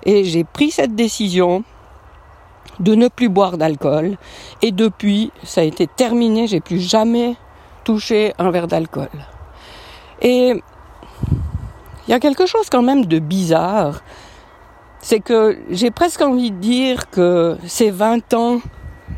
Et 0.04 0.24
j'ai 0.24 0.44
pris 0.44 0.70
cette 0.70 0.94
décision 0.94 1.64
de 2.80 2.94
ne 2.94 3.08
plus 3.08 3.28
boire 3.28 3.56
d'alcool 3.56 4.16
et 4.60 4.72
depuis 4.72 5.30
ça 5.42 5.62
a 5.62 5.64
été 5.64 5.86
terminé, 5.86 6.46
j'ai 6.46 6.60
plus 6.60 6.80
jamais 6.80 7.36
touché 7.84 8.34
un 8.38 8.50
verre 8.50 8.66
d'alcool. 8.66 9.08
Et 10.20 10.62
il 12.06 12.10
y 12.10 12.14
a 12.14 12.20
quelque 12.20 12.46
chose 12.46 12.68
quand 12.70 12.82
même 12.82 13.06
de 13.06 13.18
bizarre, 13.18 14.02
c'est 15.00 15.20
que 15.20 15.58
j'ai 15.70 15.90
presque 15.90 16.20
envie 16.20 16.50
de 16.50 16.56
dire 16.56 17.08
que 17.10 17.56
ces 17.66 17.90
20 17.90 18.34
ans 18.34 18.60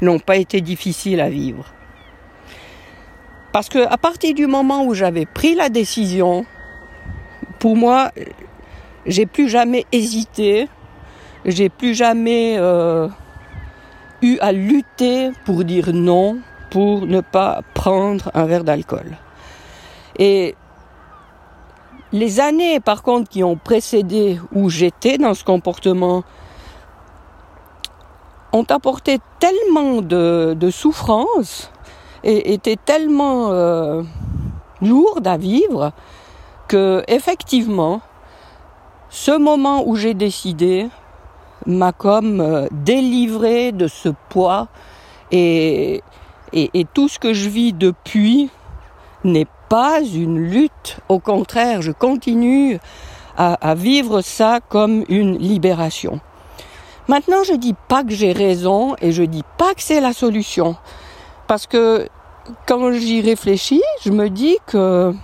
n'ont 0.01 0.19
pas 0.19 0.37
été 0.37 0.61
difficiles 0.61 1.21
à 1.21 1.29
vivre. 1.29 1.74
Parce 3.55 3.69
que 3.69 3.87
à 3.87 3.97
partir 3.97 4.35
du 4.35 4.49
moment 4.49 4.85
où 4.85 4.95
j'avais 4.95 5.27
pris 5.27 5.55
la 5.55 5.69
décision, 5.69 6.45
pour 7.61 7.77
moi, 7.77 8.11
j'ai 9.07 9.27
plus 9.27 9.49
jamais 9.49 9.87
hésité, 9.93 10.69
j'ai 11.45 11.69
plus 11.69 11.95
jamais 11.95 12.57
euh, 12.59 13.07
eu 14.23 14.39
à 14.41 14.51
lutter 14.51 15.31
pour 15.45 15.63
dire 15.63 15.93
non, 15.93 16.39
pour 16.73 17.07
ne 17.07 17.21
pas 17.21 17.61
prendre 17.75 18.29
un 18.35 18.45
verre 18.47 18.65
d'alcool. 18.65 19.17
Et 20.19 20.57
les 22.11 22.41
années, 22.41 22.81
par 22.81 23.05
contre, 23.05 23.31
qui 23.31 23.45
ont 23.45 23.55
précédé 23.55 24.41
où 24.51 24.69
j'étais 24.69 25.17
dans 25.17 25.35
ce 25.35 25.45
comportement, 25.45 26.25
ont 28.53 28.67
apporté 28.69 29.21
tellement 29.39 30.03
de, 30.03 30.57
de 30.59 30.71
souffrance 30.71 31.71
et 32.25 32.55
étaient 32.55 32.79
tellement 32.83 33.53
euh, 33.53 34.03
lourdes 34.81 35.27
à 35.27 35.37
vivre 35.37 35.93
que, 36.67 37.05
effectivement, 37.07 38.01
ce 39.11 39.37
moment 39.37 39.87
où 39.87 39.95
j'ai 39.95 40.15
décidé 40.15 40.89
m'a 41.67 41.93
comme 41.93 42.41
euh, 42.41 42.67
délivré 42.73 43.73
de 43.73 43.87
ce 43.87 44.09
poids 44.29 44.69
et, 45.31 46.03
tout 46.93 47.09
ce 47.09 47.19
que 47.19 47.33
je 47.33 47.49
vis 47.49 47.73
depuis 47.73 48.49
n'est 49.25 49.49
pas 49.69 50.01
une 50.03 50.39
lutte. 50.39 50.99
Au 51.09 51.19
contraire, 51.19 51.83
je 51.83 51.91
continue 51.91 52.79
à, 53.37 53.75
vivre 53.75 54.21
ça 54.21 54.61
comme 54.69 55.05
une 55.09 55.37
libération. 55.37 56.21
Maintenant, 57.09 57.43
je 57.45 57.55
dis 57.55 57.75
pas 57.89 58.05
que 58.05 58.13
j'ai 58.13 58.33
raison 58.33 58.95
et 59.01 59.11
je 59.11 59.25
dis 59.25 59.43
pas 59.59 59.75
que 59.75 59.83
c'est 59.83 60.01
la 60.01 60.13
solution. 60.13 60.77
Parce 61.47 61.67
que 61.67 62.09
quand 62.67 62.93
j'y 62.93 63.21
réfléchis, 63.21 63.83
je 64.03 64.11
me 64.11 64.29
dis 64.29 64.59
que 64.67 65.15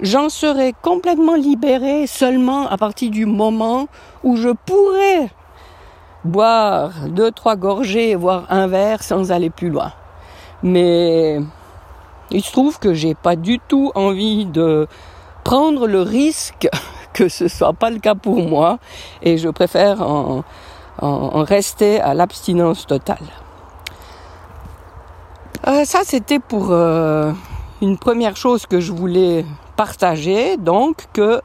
j'en 0.00 0.28
serai 0.28 0.74
complètement 0.82 1.34
libérée 1.34 2.06
seulement 2.06 2.68
à 2.68 2.76
partir 2.76 3.10
du 3.10 3.26
moment 3.26 3.88
où 4.22 4.36
je 4.36 4.50
pourrais 4.50 5.30
boire 6.24 6.90
deux, 7.08 7.30
trois 7.30 7.56
gorgées, 7.56 8.14
voire 8.14 8.44
un 8.50 8.66
verre 8.66 9.02
sans 9.02 9.32
aller 9.32 9.50
plus 9.50 9.70
loin. 9.70 9.92
Mais 10.62 11.38
il 12.30 12.42
se 12.42 12.52
trouve 12.52 12.78
que 12.78 12.92
j'ai 12.94 13.14
pas 13.14 13.36
du 13.36 13.58
tout 13.60 13.92
envie 13.94 14.46
de 14.46 14.86
prendre 15.44 15.86
le 15.86 16.02
risque 16.02 16.68
que 17.12 17.28
ce 17.28 17.48
soit 17.48 17.72
pas 17.72 17.90
le 17.90 17.98
cas 17.98 18.14
pour 18.14 18.42
moi 18.42 18.78
et 19.22 19.38
je 19.38 19.48
préfère 19.48 20.02
en, 20.02 20.44
rester 21.00 22.00
à 22.00 22.12
l'abstinence 22.12 22.86
totale. 22.86 23.18
Euh, 25.66 25.84
ça 25.84 26.00
c'était 26.04 26.38
pour 26.38 26.70
euh, 26.70 27.32
une 27.82 27.98
première 27.98 28.36
chose 28.36 28.66
que 28.66 28.78
je 28.78 28.92
voulais 28.92 29.44
partager, 29.76 30.56
donc 30.56 31.06
que 31.12 31.40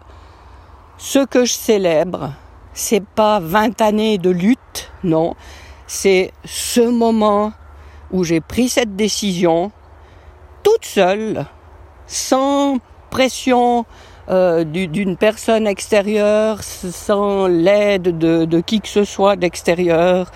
ce 0.97 1.25
que 1.25 1.45
je 1.45 1.53
célèbre, 1.53 2.33
c'est 2.73 3.03
pas 3.03 3.39
20 3.39 3.81
années 3.81 4.19
de 4.19 4.29
lutte, 4.29 4.91
non, 5.03 5.33
c'est 5.87 6.31
ce 6.45 6.81
moment 6.81 7.53
où 8.11 8.23
j'ai 8.23 8.39
pris 8.39 8.69
cette 8.69 8.95
décision 8.95 9.71
toute 10.61 10.85
seule, 10.85 11.45
sans 12.05 12.77
pression 13.09 13.85
euh, 14.29 14.63
d'une 14.63 15.17
personne 15.17 15.67
extérieure, 15.67 16.63
sans 16.63 17.47
l'aide 17.47 18.17
de, 18.17 18.61
qui 18.61 18.79
que 18.79 18.87
ce 18.87 19.03
soit 19.03 19.35
d'extérieur. 19.35 20.31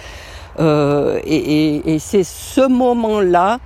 Euh, 0.59 1.19
et, 1.25 1.97
c'est 1.99 2.23
ce 2.23 2.67
moment-là 2.67 3.59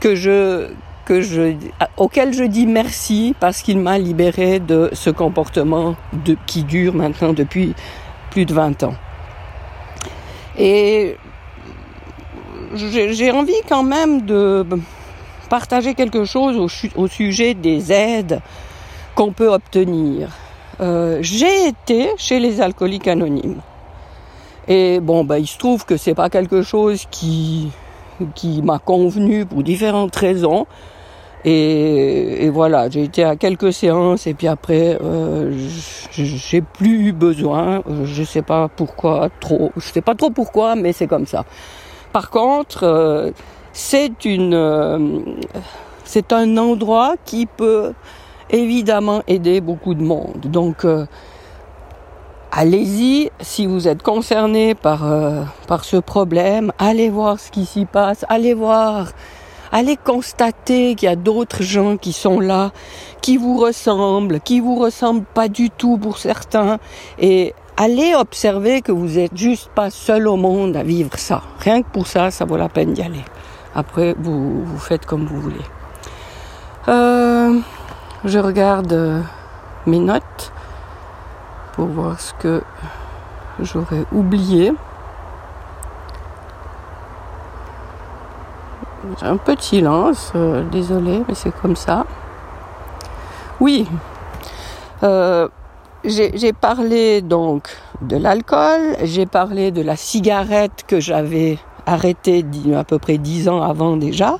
que 0.00 0.14
je, 0.14 0.68
que 1.04 1.20
je, 1.20 1.54
auquel 1.96 2.34
je 2.34 2.44
dis 2.44 2.66
merci 2.66 3.34
parce 3.38 3.62
qu'il 3.62 3.78
m'a 3.78 3.98
libéré 3.98 4.58
de 4.58 4.90
ce 4.92 5.10
comportement 5.10 5.96
qui 6.46 6.64
dure 6.64 6.94
maintenant 6.94 7.32
depuis 7.32 7.74
plus 8.30 8.44
de 8.44 8.52
20 8.52 8.82
ans. 8.82 8.94
Et 10.58 11.16
j'ai 12.74 13.30
envie 13.30 13.62
quand 13.68 13.82
même 13.82 14.22
de 14.22 14.66
partager 15.48 15.94
quelque 15.94 16.24
chose 16.24 16.56
au, 16.96 17.08
sujet 17.08 17.54
des 17.54 17.92
aides 17.92 18.40
qu'on 19.14 19.32
peut 19.32 19.48
obtenir. 19.48 20.30
Euh, 20.80 21.18
j'ai 21.20 21.68
été 21.68 22.08
chez 22.16 22.40
les 22.40 22.60
alcooliques 22.60 23.08
anonymes. 23.08 23.60
Et 24.68 25.00
bon, 25.00 25.24
bah, 25.24 25.38
il 25.38 25.46
se 25.46 25.58
trouve 25.58 25.84
que 25.84 25.96
c'est 25.96 26.14
pas 26.14 26.30
quelque 26.30 26.62
chose 26.62 27.06
qui, 27.10 27.70
qui 28.34 28.62
m'a 28.62 28.78
convenu 28.78 29.46
pour 29.46 29.62
différentes 29.62 30.14
raisons. 30.16 30.66
Et, 31.44 32.50
voilà, 32.50 32.88
j'ai 32.88 33.02
été 33.02 33.24
à 33.24 33.34
quelques 33.34 33.72
séances 33.72 34.28
et 34.28 34.34
puis 34.34 34.46
après, 34.46 34.96
euh, 35.02 35.52
j'ai 36.12 36.60
plus 36.60 37.12
besoin. 37.12 37.82
Je 38.04 38.22
sais 38.22 38.42
pas 38.42 38.68
pourquoi 38.68 39.28
trop. 39.40 39.72
Je 39.76 39.88
sais 39.88 40.02
pas 40.02 40.14
trop 40.14 40.30
pourquoi, 40.30 40.76
mais 40.76 40.92
c'est 40.92 41.08
comme 41.08 41.26
ça. 41.26 41.44
Par 42.12 42.30
contre, 42.30 42.84
euh, 42.84 43.30
c'est 43.72 44.24
une, 44.24 44.54
euh, 44.54 45.20
c'est 46.04 46.32
un 46.32 46.56
endroit 46.58 47.14
qui 47.24 47.46
peut 47.46 47.92
évidemment 48.50 49.22
aider 49.26 49.60
beaucoup 49.60 49.94
de 49.94 50.02
monde. 50.02 50.40
Donc 50.44 50.84
euh, 50.84 51.06
allez-y 52.52 53.30
si 53.40 53.66
vous 53.66 53.88
êtes 53.88 54.02
concerné 54.02 54.74
par 54.74 55.10
euh, 55.10 55.42
par 55.66 55.84
ce 55.84 55.96
problème, 55.96 56.72
allez 56.78 57.08
voir 57.08 57.40
ce 57.40 57.50
qui 57.50 57.64
s'y 57.64 57.86
passe, 57.86 58.24
allez 58.28 58.54
voir 58.54 59.12
allez 59.72 59.96
constater 59.96 60.94
qu'il 60.94 61.08
y 61.08 61.12
a 61.12 61.16
d'autres 61.16 61.62
gens 61.62 61.96
qui 61.96 62.12
sont 62.12 62.38
là, 62.38 62.72
qui 63.22 63.38
vous 63.38 63.56
ressemblent, 63.56 64.38
qui 64.40 64.60
vous 64.60 64.76
ressemblent 64.76 65.24
pas 65.24 65.48
du 65.48 65.70
tout 65.70 65.96
pour 65.96 66.18
certains 66.18 66.78
et 67.18 67.54
allez 67.78 68.14
observer 68.14 68.82
que 68.82 68.92
vous 68.92 69.18
êtes 69.18 69.36
juste 69.36 69.70
pas 69.74 69.88
seul 69.88 70.28
au 70.28 70.36
monde 70.36 70.76
à 70.76 70.82
vivre 70.82 71.16
ça. 71.16 71.42
Rien 71.58 71.82
que 71.82 71.88
pour 71.88 72.06
ça, 72.06 72.30
ça 72.30 72.44
vaut 72.44 72.58
la 72.58 72.68
peine 72.68 72.92
d'y 72.92 73.02
aller. 73.02 73.24
Après, 73.74 74.14
vous, 74.18 74.62
faites 74.78 75.06
comme 75.06 75.24
vous 75.24 75.40
voulez. 75.40 75.64
Euh, 76.88 77.58
je 78.26 78.38
regarde 78.38 78.92
euh, 78.92 79.20
mes 79.86 79.98
notes 79.98 80.52
pour 81.72 81.86
voir 81.86 82.20
ce 82.20 82.32
que 82.34 82.62
j'aurais 83.60 84.04
oublié. 84.12 84.72
Un 89.20 89.36
peu 89.36 89.56
de 89.56 89.60
silence, 89.60 90.32
euh, 90.34 90.62
désolé, 90.70 91.22
mais 91.28 91.34
c'est 91.34 91.50
comme 91.50 91.76
ça. 91.76 92.06
Oui, 93.60 93.86
euh, 95.02 95.48
j'ai 96.04 96.52
parlé 96.52 97.20
donc 97.22 97.68
de 98.00 98.16
l'alcool, 98.16 98.96
j'ai 99.02 99.26
parlé 99.26 99.70
de 99.70 99.82
la 99.82 99.96
cigarette 99.96 100.84
que 100.86 101.00
j'avais 101.00 101.58
arrêtée 101.86 102.44
à 102.76 102.84
peu 102.84 102.98
près 102.98 103.18
dix 103.18 103.48
ans 103.48 103.62
avant 103.62 103.96
déjà. 103.96 104.38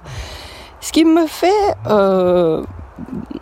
Ce 0.80 0.92
qui 0.92 1.04
me 1.04 1.26
fait 1.26 1.76
euh, 1.86 2.62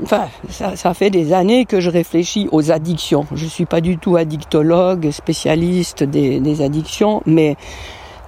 enfin, 0.03 0.29
ça, 0.49 0.77
ça, 0.77 0.95
fait 0.95 1.11
des 1.11 1.33
années 1.33 1.65
que 1.65 1.81
je 1.81 1.91
réfléchis 1.91 2.49
aux 2.53 2.71
addictions. 2.71 3.27
Je 3.35 3.47
suis 3.47 3.67
pas 3.67 3.81
du 3.81 3.99
tout 3.99 4.17
addictologue, 4.17 5.11
spécialiste 5.11 6.03
des, 6.05 6.63
addictions, 6.63 7.23
mais 7.27 7.57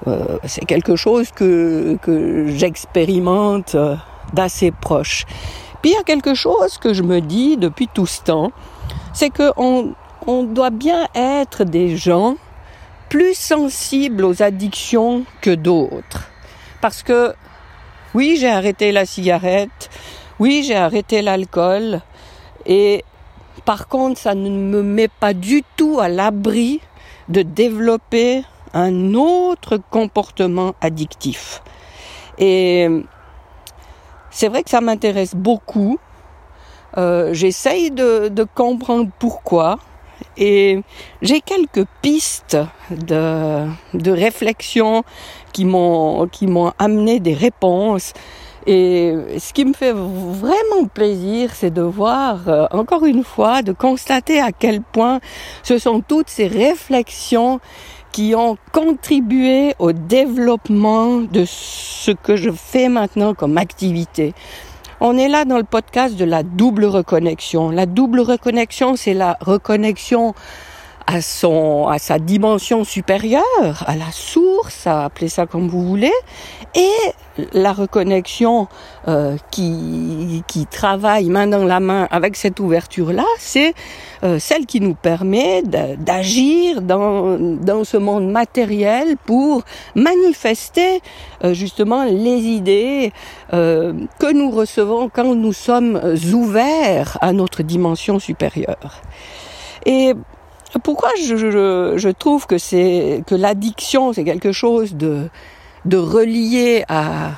euh, 0.06 0.38
c'est 0.44 0.64
quelque 0.64 0.96
chose 0.96 1.30
que, 1.30 1.98
j'expérimente 2.46 3.74
euh, 3.74 3.96
d'assez 4.32 4.70
proche. 4.70 5.24
Puis 5.80 5.90
il 5.90 5.94
y 5.94 5.98
a 5.98 6.04
quelque 6.04 6.34
chose 6.34 6.78
que 6.78 6.94
je 6.94 7.02
me 7.02 7.20
dis 7.20 7.56
depuis 7.56 7.88
tout 7.92 8.06
ce 8.06 8.22
temps, 8.22 8.52
c'est 9.12 9.30
que 9.30 9.52
on, 9.56 9.94
on 10.26 10.44
doit 10.44 10.70
bien 10.70 11.08
être 11.14 11.64
des 11.64 11.96
gens 11.96 12.36
plus 13.08 13.34
sensibles 13.34 14.24
aux 14.24 14.42
addictions 14.42 15.24
que 15.40 15.54
d'autres. 15.54 16.30
Parce 16.80 17.02
que 17.02 17.34
oui, 18.14 18.36
j'ai 18.38 18.50
arrêté 18.50 18.92
la 18.92 19.06
cigarette, 19.06 19.90
oui, 20.42 20.64
j'ai 20.66 20.74
arrêté 20.74 21.22
l'alcool 21.22 22.00
et 22.66 23.04
par 23.64 23.86
contre, 23.86 24.18
ça 24.18 24.34
ne 24.34 24.50
me 24.50 24.82
met 24.82 25.06
pas 25.06 25.34
du 25.34 25.62
tout 25.76 26.00
à 26.00 26.08
l'abri 26.08 26.80
de 27.28 27.42
développer 27.42 28.42
un 28.74 29.14
autre 29.14 29.78
comportement 29.90 30.74
addictif. 30.80 31.62
Et 32.38 32.88
c'est 34.32 34.48
vrai 34.48 34.64
que 34.64 34.70
ça 34.70 34.80
m'intéresse 34.80 35.36
beaucoup. 35.36 36.00
Euh, 36.98 37.32
J'essaye 37.32 37.92
de, 37.92 38.44
comprendre 38.52 39.10
pourquoi. 39.20 39.78
Et 40.36 40.82
j'ai 41.20 41.40
quelques 41.40 41.86
pistes 42.00 42.58
de, 42.90 44.10
réflexion 44.10 45.04
qui 45.52 45.66
m'ont 45.66 46.72
amené 46.80 47.20
des 47.20 47.34
réponses 47.34 48.12
et 48.66 49.14
ce 49.38 49.52
qui 49.52 49.64
me 49.64 49.72
fait 49.72 49.92
vraiment 49.92 50.86
plaisir, 50.92 51.50
c'est 51.54 51.72
de 51.72 51.82
voir, 51.82 52.48
euh, 52.48 52.66
encore 52.70 53.04
une 53.04 53.24
fois, 53.24 53.62
de 53.62 53.72
constater 53.72 54.40
à 54.40 54.52
quel 54.52 54.82
point 54.82 55.20
ce 55.62 55.78
sont 55.78 56.00
toutes 56.00 56.30
ces 56.30 56.46
réflexions 56.46 57.60
qui 58.12 58.34
ont 58.36 58.56
contribué 58.72 59.74
au 59.78 59.92
développement 59.92 61.20
de 61.20 61.44
ce 61.46 62.10
que 62.10 62.36
je 62.36 62.50
fais 62.50 62.88
maintenant 62.88 63.34
comme 63.34 63.58
activité. 63.58 64.34
On 65.00 65.18
est 65.18 65.28
là 65.28 65.44
dans 65.44 65.56
le 65.56 65.64
podcast 65.64 66.14
de 66.14 66.24
la 66.24 66.44
double 66.44 66.84
reconnexion. 66.84 67.70
La 67.70 67.86
double 67.86 68.20
reconnexion, 68.20 68.94
c'est 68.94 69.14
la 69.14 69.36
reconnexion 69.40 70.34
à 71.06 71.20
son, 71.20 71.88
à 71.88 71.98
sa 71.98 72.18
dimension 72.18 72.84
supérieure, 72.84 73.84
à 73.86 73.96
la 73.96 74.10
source, 74.12 74.86
à 74.86 75.04
appeler 75.04 75.28
ça 75.28 75.46
comme 75.46 75.68
vous 75.68 75.86
voulez, 75.86 76.12
et 76.74 77.46
la 77.52 77.72
reconnexion 77.72 78.68
euh, 79.08 79.36
qui, 79.50 80.42
qui 80.46 80.66
travaille 80.66 81.28
main 81.28 81.46
dans 81.46 81.64
la 81.64 81.80
main 81.80 82.08
avec 82.10 82.36
cette 82.36 82.60
ouverture-là, 82.60 83.24
c'est 83.38 83.74
euh, 84.24 84.38
celle 84.38 84.66
qui 84.66 84.80
nous 84.80 84.94
permet 84.94 85.62
d'agir 85.62 86.80
dans, 86.80 87.36
dans 87.38 87.82
ce 87.82 87.96
monde 87.96 88.30
matériel 88.30 89.16
pour 89.24 89.62
manifester 89.96 91.00
euh, 91.42 91.54
justement 91.54 92.04
les 92.04 92.40
idées 92.42 93.12
euh, 93.52 93.92
que 94.20 94.32
nous 94.32 94.50
recevons 94.50 95.08
quand 95.08 95.34
nous 95.34 95.52
sommes 95.52 96.00
ouverts 96.32 97.18
à 97.20 97.32
notre 97.32 97.64
dimension 97.64 98.20
supérieure. 98.20 99.02
Et 99.86 100.14
pourquoi 100.78 101.10
je, 101.16 102.10
trouve 102.10 102.46
que 102.46 102.58
c'est 102.58 103.22
que 103.26 103.34
l'addiction 103.34 104.12
c'est 104.12 104.24
quelque 104.24 104.52
chose 104.52 104.94
de 104.94 105.28
de 105.84 105.96
relié 105.96 106.84
à 106.88 107.32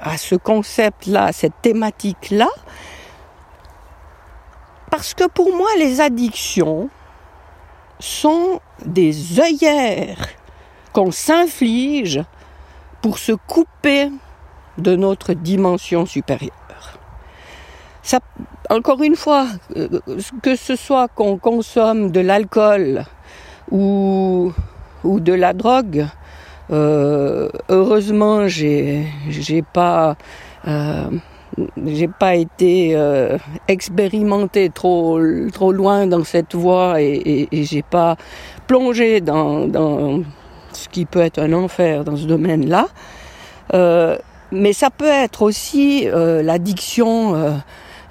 à 0.00 0.16
ce 0.16 0.34
concept-là, 0.34 1.24
à 1.24 1.32
cette 1.32 1.60
thématique-là, 1.60 2.48
parce 4.90 5.14
que 5.14 5.26
pour 5.28 5.54
moi 5.54 5.68
les 5.78 6.00
addictions 6.00 6.88
sont 8.00 8.60
des 8.84 9.38
œillères 9.38 10.28
qu'on 10.92 11.10
s'inflige 11.10 12.22
pour 13.00 13.18
se 13.18 13.32
couper 13.32 14.10
de 14.78 14.96
notre 14.96 15.34
dimension 15.34 16.06
supérieure. 16.06 16.61
Ça, 18.02 18.18
encore 18.68 19.02
une 19.02 19.16
fois, 19.16 19.46
euh, 19.76 19.88
que 20.42 20.56
ce 20.56 20.74
soit 20.76 21.08
qu'on 21.08 21.38
consomme 21.38 22.10
de 22.10 22.20
l'alcool 22.20 23.04
ou, 23.70 24.52
ou 25.04 25.20
de 25.20 25.32
la 25.32 25.52
drogue, 25.52 26.06
euh, 26.72 27.48
heureusement, 27.68 28.48
j'ai, 28.48 29.06
j'ai 29.28 29.62
pas, 29.62 30.16
euh, 30.66 31.10
j'ai 31.86 32.08
pas 32.08 32.34
été 32.34 32.96
euh, 32.96 33.38
expérimenté 33.68 34.70
trop, 34.70 35.20
trop 35.52 35.70
loin 35.70 36.06
dans 36.06 36.24
cette 36.24 36.54
voie 36.54 37.00
et, 37.00 37.12
et, 37.12 37.48
et 37.52 37.64
j'ai 37.64 37.82
pas 37.82 38.16
plongé 38.66 39.20
dans, 39.20 39.68
dans 39.68 40.22
ce 40.72 40.88
qui 40.88 41.04
peut 41.04 41.20
être 41.20 41.38
un 41.38 41.52
enfer 41.52 42.04
dans 42.04 42.16
ce 42.16 42.26
domaine-là. 42.26 42.88
Euh, 43.74 44.16
mais 44.50 44.72
ça 44.72 44.90
peut 44.90 45.06
être 45.06 45.42
aussi 45.42 46.08
euh, 46.08 46.42
l'addiction 46.42 47.60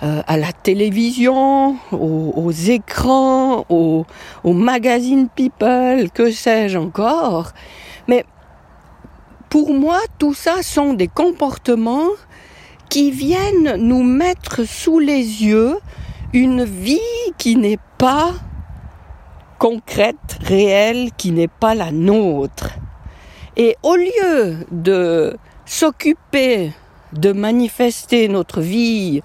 euh, 0.04 0.24
à 0.26 0.38
la 0.38 0.52
télévision, 0.52 1.78
aux, 1.92 2.52
écrans, 2.52 3.66
aux, 3.70 4.06
magazines 4.44 5.28
People, 5.30 6.10
que 6.12 6.32
sais-je 6.32 6.80
encore. 6.80 7.52
Mais 8.08 8.26
pour 9.50 9.76
moi, 9.76 10.00
tout 10.18 10.34
ça 10.34 10.64
sont 10.64 10.94
des 10.94 11.08
comportements 11.08 12.10
qui 12.90 13.12
viennent 13.12 13.76
nous 13.78 14.02
mettre 14.02 14.64
sous 14.64 14.98
les 14.98 15.44
yeux 15.44 15.78
une 16.34 16.64
vie 16.64 17.00
qui 17.38 17.56
n'est 17.56 17.80
pas 18.00 18.32
concrète, 19.60 20.40
réelle, 20.42 21.12
qui 21.16 21.32
n'est 21.32 21.48
pas 21.48 21.76
la 21.76 21.92
nôtre. 21.92 22.72
Et 23.56 23.78
au 23.84 23.96
lieu 23.96 24.66
de 24.72 25.38
s'occuper 25.66 26.72
de 27.14 27.32
manifester 27.32 28.28
notre 28.28 28.62
vie 28.62 29.22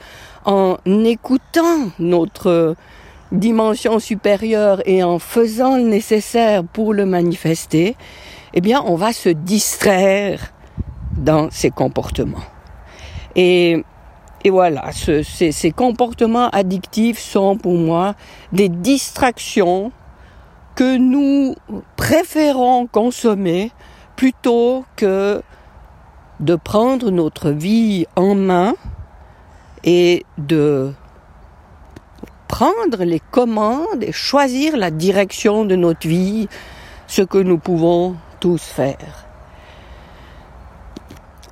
en 0.46 0.78
écoutant 1.04 1.90
notre 1.98 2.76
dimension 3.32 3.98
supérieure 3.98 4.80
et 4.86 5.02
en 5.02 5.18
faisant 5.18 5.76
le 5.76 5.82
nécessaire 5.82 6.64
pour 6.64 6.94
le 6.94 7.04
manifester, 7.04 7.96
eh 8.54 8.60
bien, 8.60 8.82
on 8.86 8.94
va 8.94 9.12
se 9.12 9.28
distraire 9.28 10.52
dans 11.16 11.50
ces 11.50 11.70
comportements. 11.70 12.44
Et, 13.34 13.82
voilà, 14.48 14.92
ce, 14.92 15.24
ces, 15.24 15.50
ces 15.50 15.72
comportements 15.72 16.48
addictifs 16.50 17.18
sont 17.18 17.56
pour 17.56 17.74
moi 17.74 18.14
des 18.52 18.68
distractions 18.68 19.90
que 20.76 20.96
nous 20.96 21.56
préférons 21.96 22.86
consommer 22.86 23.72
plutôt 24.14 24.84
que 24.94 25.42
de 26.38 26.54
prendre 26.54 27.10
notre 27.10 27.50
vie 27.50 28.06
en 28.14 28.36
main 28.36 28.74
et 29.84 30.24
de 30.38 30.92
prendre 32.48 33.04
les 33.04 33.20
commandes 33.20 34.02
et 34.02 34.12
choisir 34.12 34.76
la 34.76 34.90
direction 34.90 35.64
de 35.64 35.76
notre 35.76 36.06
vie, 36.06 36.48
ce 37.06 37.22
que 37.22 37.38
nous 37.38 37.58
pouvons 37.58 38.16
tous 38.40 38.62
faire. 38.62 39.26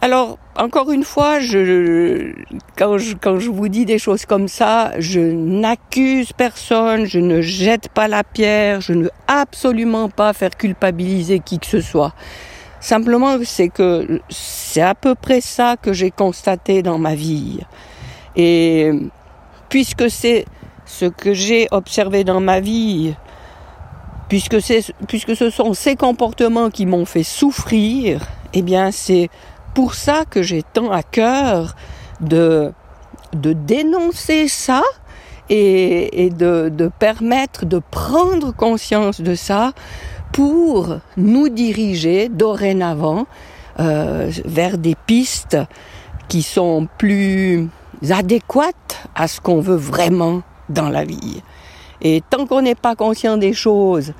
Alors, 0.00 0.38
encore 0.56 0.90
une 0.92 1.02
fois, 1.02 1.38
quand, 2.76 2.98
je, 2.98 3.14
quand 3.14 3.38
je 3.38 3.50
vous 3.50 3.68
dis 3.68 3.86
des 3.86 3.98
choses 3.98 4.26
comme 4.26 4.48
ça, 4.48 4.92
je 4.98 5.18
n'accuse 5.18 6.32
personne, 6.32 7.06
je 7.06 7.18
ne 7.18 7.40
jette 7.40 7.88
pas 7.88 8.06
la 8.06 8.22
pierre, 8.22 8.80
je 8.80 8.92
ne 8.92 9.04
veux 9.04 9.10
absolument 9.26 10.10
pas 10.10 10.32
faire 10.34 10.56
culpabiliser 10.56 11.40
qui 11.40 11.58
que 11.58 11.66
ce 11.66 11.80
soit. 11.80 12.14
Simplement, 12.80 13.38
c'est 13.44 13.70
que 13.70 14.20
c'est 14.28 14.82
à 14.82 14.94
peu 14.94 15.14
près 15.14 15.40
ça 15.40 15.76
que 15.80 15.94
j'ai 15.94 16.10
constaté 16.10 16.82
dans 16.82 16.98
ma 16.98 17.14
vie. 17.14 17.60
Et 18.36 18.90
puisque 19.68 20.10
c'est 20.10 20.44
ce 20.86 21.06
que 21.06 21.34
j'ai 21.34 21.68
observé 21.70 22.24
dans 22.24 22.40
ma 22.40 22.60
vie, 22.60 23.14
puisque, 24.28 24.56
puisque 25.08 25.36
ce 25.36 25.50
sont 25.50 25.74
ces 25.74 25.96
comportements 25.96 26.70
qui 26.70 26.86
m'ont 26.86 27.04
fait 27.04 27.22
souffrir, 27.22 28.26
eh 28.52 28.62
bien 28.62 28.90
c'est 28.90 29.30
pour 29.74 29.94
ça 29.94 30.24
que 30.28 30.42
j'ai 30.42 30.62
tant 30.62 30.90
à 30.90 31.02
cœur 31.02 31.74
de, 32.20 32.72
de 33.32 33.52
dénoncer 33.52 34.48
ça 34.48 34.82
et, 35.50 36.30
de, 36.30 36.70
de 36.70 36.88
permettre 36.88 37.66
de 37.66 37.80
prendre 37.90 38.54
conscience 38.54 39.20
de 39.20 39.34
ça 39.34 39.72
pour 40.32 40.98
nous 41.16 41.48
diriger 41.48 42.28
dorénavant 42.28 43.26
euh, 43.78 44.30
vers 44.44 44.78
des 44.78 44.94
pistes 45.06 45.58
qui 46.28 46.42
sont 46.42 46.88
plus 46.98 47.68
adéquates 48.12 49.08
à 49.14 49.28
ce 49.28 49.40
qu'on 49.40 49.60
veut 49.60 49.76
vraiment 49.76 50.42
dans 50.68 50.88
la 50.88 51.04
vie. 51.04 51.42
Et 52.02 52.22
tant 52.28 52.46
qu'on 52.46 52.62
n'est 52.62 52.74
pas 52.74 52.96
conscient 52.96 53.36
des 53.36 53.52
choses, 53.52 54.12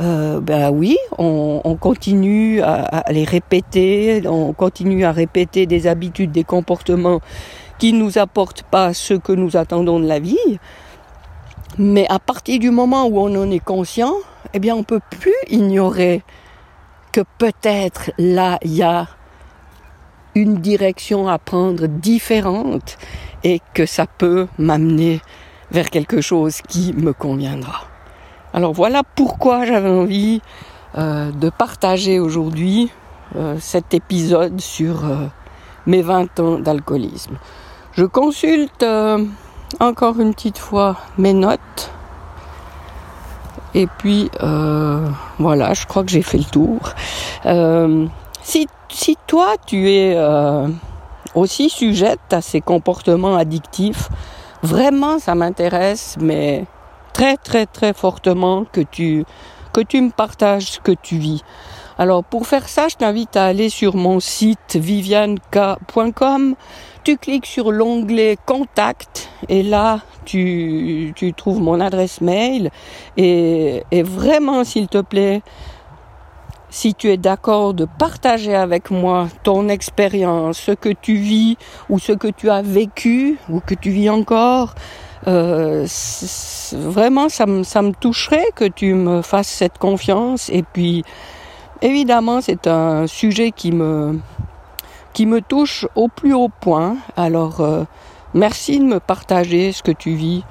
euh, 0.00 0.40
ben 0.40 0.70
oui, 0.70 0.96
on, 1.18 1.60
on 1.64 1.76
continue 1.76 2.62
à, 2.62 2.84
à, 2.84 3.12
les 3.12 3.24
répéter, 3.24 4.22
on 4.26 4.52
continue 4.52 5.04
à 5.04 5.12
répéter 5.12 5.66
des 5.66 5.86
habitudes, 5.86 6.32
des 6.32 6.44
comportements 6.44 7.20
qui 7.78 7.92
nous 7.92 8.18
apportent 8.18 8.62
pas 8.62 8.94
ce 8.94 9.14
que 9.14 9.32
nous 9.32 9.56
attendons 9.56 10.00
de 10.00 10.06
la 10.06 10.18
vie. 10.18 10.58
Mais 11.78 12.06
à 12.08 12.18
partir 12.18 12.58
du 12.58 12.70
moment 12.70 13.06
où 13.06 13.18
on 13.18 13.34
en 13.36 13.50
est 13.50 13.64
conscient, 13.64 14.14
eh 14.54 14.58
bien, 14.58 14.74
on 14.74 14.82
peut 14.82 15.00
plus 15.10 15.34
ignorer 15.48 16.22
que 17.12 17.20
peut-être 17.38 18.10
là, 18.18 18.58
il 18.62 18.74
y 18.74 18.82
a 18.82 19.06
une 20.34 20.56
direction 20.56 21.28
à 21.28 21.38
prendre 21.38 21.86
différente 21.86 22.98
et 23.44 23.60
que 23.74 23.86
ça 23.86 24.06
peut 24.06 24.46
m'amener 24.58 25.20
vers 25.70 25.90
quelque 25.90 26.20
chose 26.20 26.60
qui 26.62 26.92
me 26.92 27.12
conviendra. 27.12 27.82
Alors 28.52 28.72
voilà 28.72 29.02
pourquoi 29.14 29.64
j'avais 29.64 29.88
envie 29.88 30.42
euh, 30.98 31.30
de 31.30 31.50
partager 31.50 32.18
aujourd'hui 32.18 32.90
euh, 33.36 33.56
cet 33.60 33.94
épisode 33.94 34.60
sur 34.60 35.04
euh, 35.04 35.26
mes 35.86 36.02
20 36.02 36.40
ans 36.40 36.58
d'alcoolisme. 36.58 37.36
Je 37.92 38.04
consulte 38.04 38.84
encore 39.78 40.20
une 40.20 40.34
petite 40.34 40.58
fois 40.58 40.96
mes 41.18 41.32
notes. 41.32 41.90
Et 43.74 43.86
puis 43.98 44.30
voilà, 45.38 45.74
je 45.74 45.86
crois 45.86 46.02
que 46.04 46.10
j'ai 46.10 46.22
fait 46.22 46.38
le 46.38 46.44
tour. 46.44 46.78
Euh, 48.40 48.64
si, 48.88 49.16
toi 49.26 49.54
tu 49.66 49.90
es 49.90 50.16
aussi 51.34 51.70
sujette 51.70 52.32
à 52.32 52.40
ces 52.40 52.60
comportements 52.60 53.36
addictifs, 53.36 54.08
vraiment 54.62 55.18
ça 55.18 55.34
m'intéresse, 55.34 56.16
mais 56.20 56.64
très 57.12 57.36
très 57.36 57.66
très 57.66 57.92
fortement 57.92 58.64
que 58.64 58.80
tu 58.80 59.24
que 59.72 59.80
tu 59.80 60.00
me 60.00 60.10
partages 60.10 60.64
ce 60.64 60.80
que 60.80 60.92
tu 60.92 61.16
vis. 61.16 61.42
Alors 61.98 62.24
pour 62.24 62.46
faire 62.46 62.68
ça, 62.68 62.88
je 62.88 62.96
t'invite 62.96 63.36
à 63.36 63.44
aller 63.44 63.68
sur 63.68 63.94
mon 63.94 64.20
site 64.20 64.76
vivianka.com. 64.76 66.54
Tu 67.04 67.18
cliques 67.18 67.46
sur 67.46 67.72
l'onglet 67.72 68.38
Contact 68.46 69.28
et 69.48 69.62
là 69.62 70.00
tu, 70.24 71.12
tu 71.14 71.32
trouves 71.34 71.60
mon 71.60 71.78
adresse 71.80 72.20
mail 72.20 72.70
et, 73.16 73.84
et 73.90 74.02
vraiment 74.02 74.64
s'il 74.64 74.88
te 74.88 75.02
plaît, 75.02 75.42
si 76.70 76.94
tu 76.94 77.08
es 77.08 77.16
d'accord 77.16 77.74
de 77.74 77.84
partager 77.84 78.54
avec 78.54 78.90
moi 78.90 79.28
ton 79.42 79.68
expérience, 79.68 80.58
ce 80.58 80.72
que 80.72 80.88
tu 80.88 81.16
vis 81.16 81.56
ou 81.88 81.98
ce 81.98 82.12
que 82.12 82.28
tu 82.28 82.48
as 82.48 82.62
vécu 82.62 83.38
ou 83.48 83.60
que 83.60 83.74
tu 83.74 83.90
vis 83.90 84.08
encore, 84.08 84.74
euh, 85.26 85.86
vraiment 86.72 87.28
ça 87.28 87.46
me, 87.46 87.92
toucherait 87.92 88.50
que 88.54 88.64
tu 88.64 88.94
me 88.94 89.20
fasses 89.22 89.48
cette 89.48 89.78
confiance. 89.78 90.48
Et 90.50 90.62
puis 90.62 91.04
évidemment 91.82 92.40
c'est 92.40 92.66
un 92.66 93.06
sujet 93.06 93.50
qui 93.50 93.72
me 93.72 94.20
qui 95.12 95.26
me 95.26 95.40
touche 95.40 95.86
au 95.96 96.06
plus 96.06 96.34
haut 96.34 96.50
point. 96.60 96.96
Alors 97.16 97.60
euh, 97.60 97.84
merci 98.32 98.78
de 98.78 98.84
me 98.84 99.00
partager 99.00 99.72
ce 99.72 99.82
que 99.82 99.92
tu 99.92 100.14
vis 100.14 100.44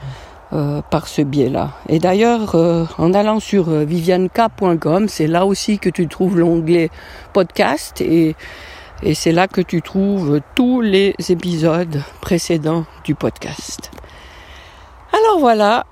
euh, 0.52 0.82
par 0.82 1.08
ce 1.08 1.22
biais-là. 1.22 1.74
Et 1.90 2.00
d'ailleurs, 2.00 2.56
euh, 2.56 2.86
en 2.98 3.14
allant 3.14 3.40
sur 3.40 3.70
euh, 3.70 3.84
vivianka.com, 3.84 5.08
c'est 5.08 5.28
là 5.28 5.46
aussi 5.46 5.78
que 5.78 5.90
tu 5.90 6.08
trouves 6.08 6.40
l'onglet 6.40 6.90
podcast 7.34 8.02
et, 8.02 8.36
c'est 9.14 9.32
là 9.32 9.48
que 9.48 9.62
tu 9.62 9.82
trouves 9.82 10.42
tous 10.56 10.82
les 10.82 11.16
épisodes 11.30 12.02
précédents 12.20 12.86
du 13.06 13.16
podcast. 13.16 13.92
Alors 15.14 15.40
voilà, 15.40 15.86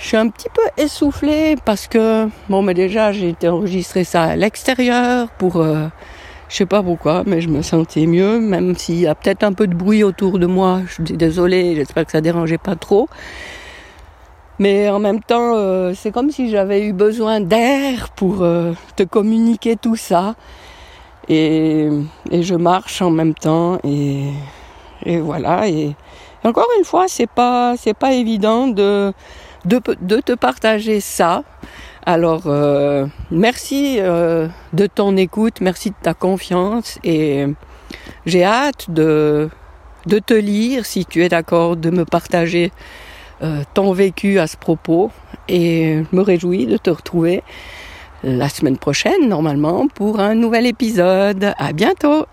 je 0.00 0.06
suis 0.06 0.16
un 0.16 0.28
petit 0.28 0.48
peu 0.48 0.62
essoufflée 0.76 1.56
parce 1.64 1.86
que, 1.86 2.28
bon, 2.48 2.62
mais 2.62 2.74
déjà, 2.74 3.12
j'ai 3.12 3.30
été 3.30 3.48
enregistrer 3.48 4.04
ça 4.04 4.22
à 4.24 4.36
l'extérieur 4.36 5.28
pour, 5.30 5.56
euh, 5.56 5.88
je 6.48 6.56
sais 6.56 6.66
pas 6.66 6.82
pourquoi, 6.82 7.24
mais 7.26 7.40
je 7.40 7.48
me 7.48 7.62
sentais 7.62 8.06
mieux, 8.06 8.38
même 8.38 8.76
s'il 8.76 9.00
y 9.00 9.06
a 9.06 9.14
peut-être 9.14 9.42
un 9.42 9.52
peu 9.52 9.66
de 9.66 9.74
bruit 9.74 10.04
autour 10.04 10.38
de 10.38 10.46
moi. 10.46 10.82
Je 10.86 10.94
suis 10.94 11.16
désolée, 11.16 11.74
j'espère 11.74 12.06
que 12.06 12.12
ça 12.12 12.20
dérangeait 12.20 12.58
pas 12.58 12.76
trop. 12.76 13.08
Mais 14.58 14.88
en 14.88 14.98
même 14.98 15.20
temps, 15.20 15.54
euh, 15.54 15.92
c'est 15.94 16.10
comme 16.10 16.30
si 16.30 16.50
j'avais 16.50 16.84
eu 16.84 16.92
besoin 16.92 17.40
d'air 17.40 18.10
pour 18.10 18.42
euh, 18.42 18.72
te 18.96 19.04
communiquer 19.04 19.76
tout 19.76 19.96
ça. 19.96 20.34
Et, 21.28 21.88
et, 22.30 22.42
je 22.42 22.54
marche 22.54 23.02
en 23.02 23.10
même 23.10 23.34
temps 23.34 23.78
et, 23.84 24.30
et 25.04 25.18
voilà. 25.18 25.68
Et, 25.68 25.94
encore 26.44 26.68
une 26.78 26.84
fois, 26.84 27.06
c'est 27.08 27.28
pas 27.28 27.74
c'est 27.76 27.94
pas 27.94 28.12
évident 28.12 28.68
de, 28.68 29.12
de 29.64 29.80
de 30.00 30.20
te 30.20 30.32
partager 30.32 31.00
ça. 31.00 31.42
Alors 32.08 32.44
euh, 32.46 33.06
merci 33.30 33.96
euh, 33.98 34.48
de 34.72 34.86
ton 34.86 35.14
écoute, 35.18 35.60
merci 35.60 35.90
de 35.90 35.96
ta 36.00 36.14
confiance 36.14 36.98
et 37.04 37.44
j'ai 38.24 38.44
hâte 38.44 38.90
de 38.90 39.50
de 40.06 40.18
te 40.18 40.32
lire 40.32 40.86
si 40.86 41.04
tu 41.04 41.22
es 41.22 41.28
d'accord 41.28 41.76
de 41.76 41.90
me 41.90 42.06
partager 42.06 42.72
euh, 43.42 43.62
ton 43.74 43.92
vécu 43.92 44.38
à 44.38 44.46
ce 44.46 44.56
propos 44.56 45.10
et 45.48 46.02
je 46.10 46.16
me 46.16 46.22
réjouis 46.22 46.66
de 46.66 46.76
te 46.76 46.90
retrouver 46.90 47.42
la 48.24 48.48
semaine 48.48 48.78
prochaine 48.78 49.28
normalement 49.28 49.86
pour 49.88 50.20
un 50.20 50.34
nouvel 50.34 50.66
épisode. 50.66 51.52
À 51.56 51.72
bientôt. 51.72 52.26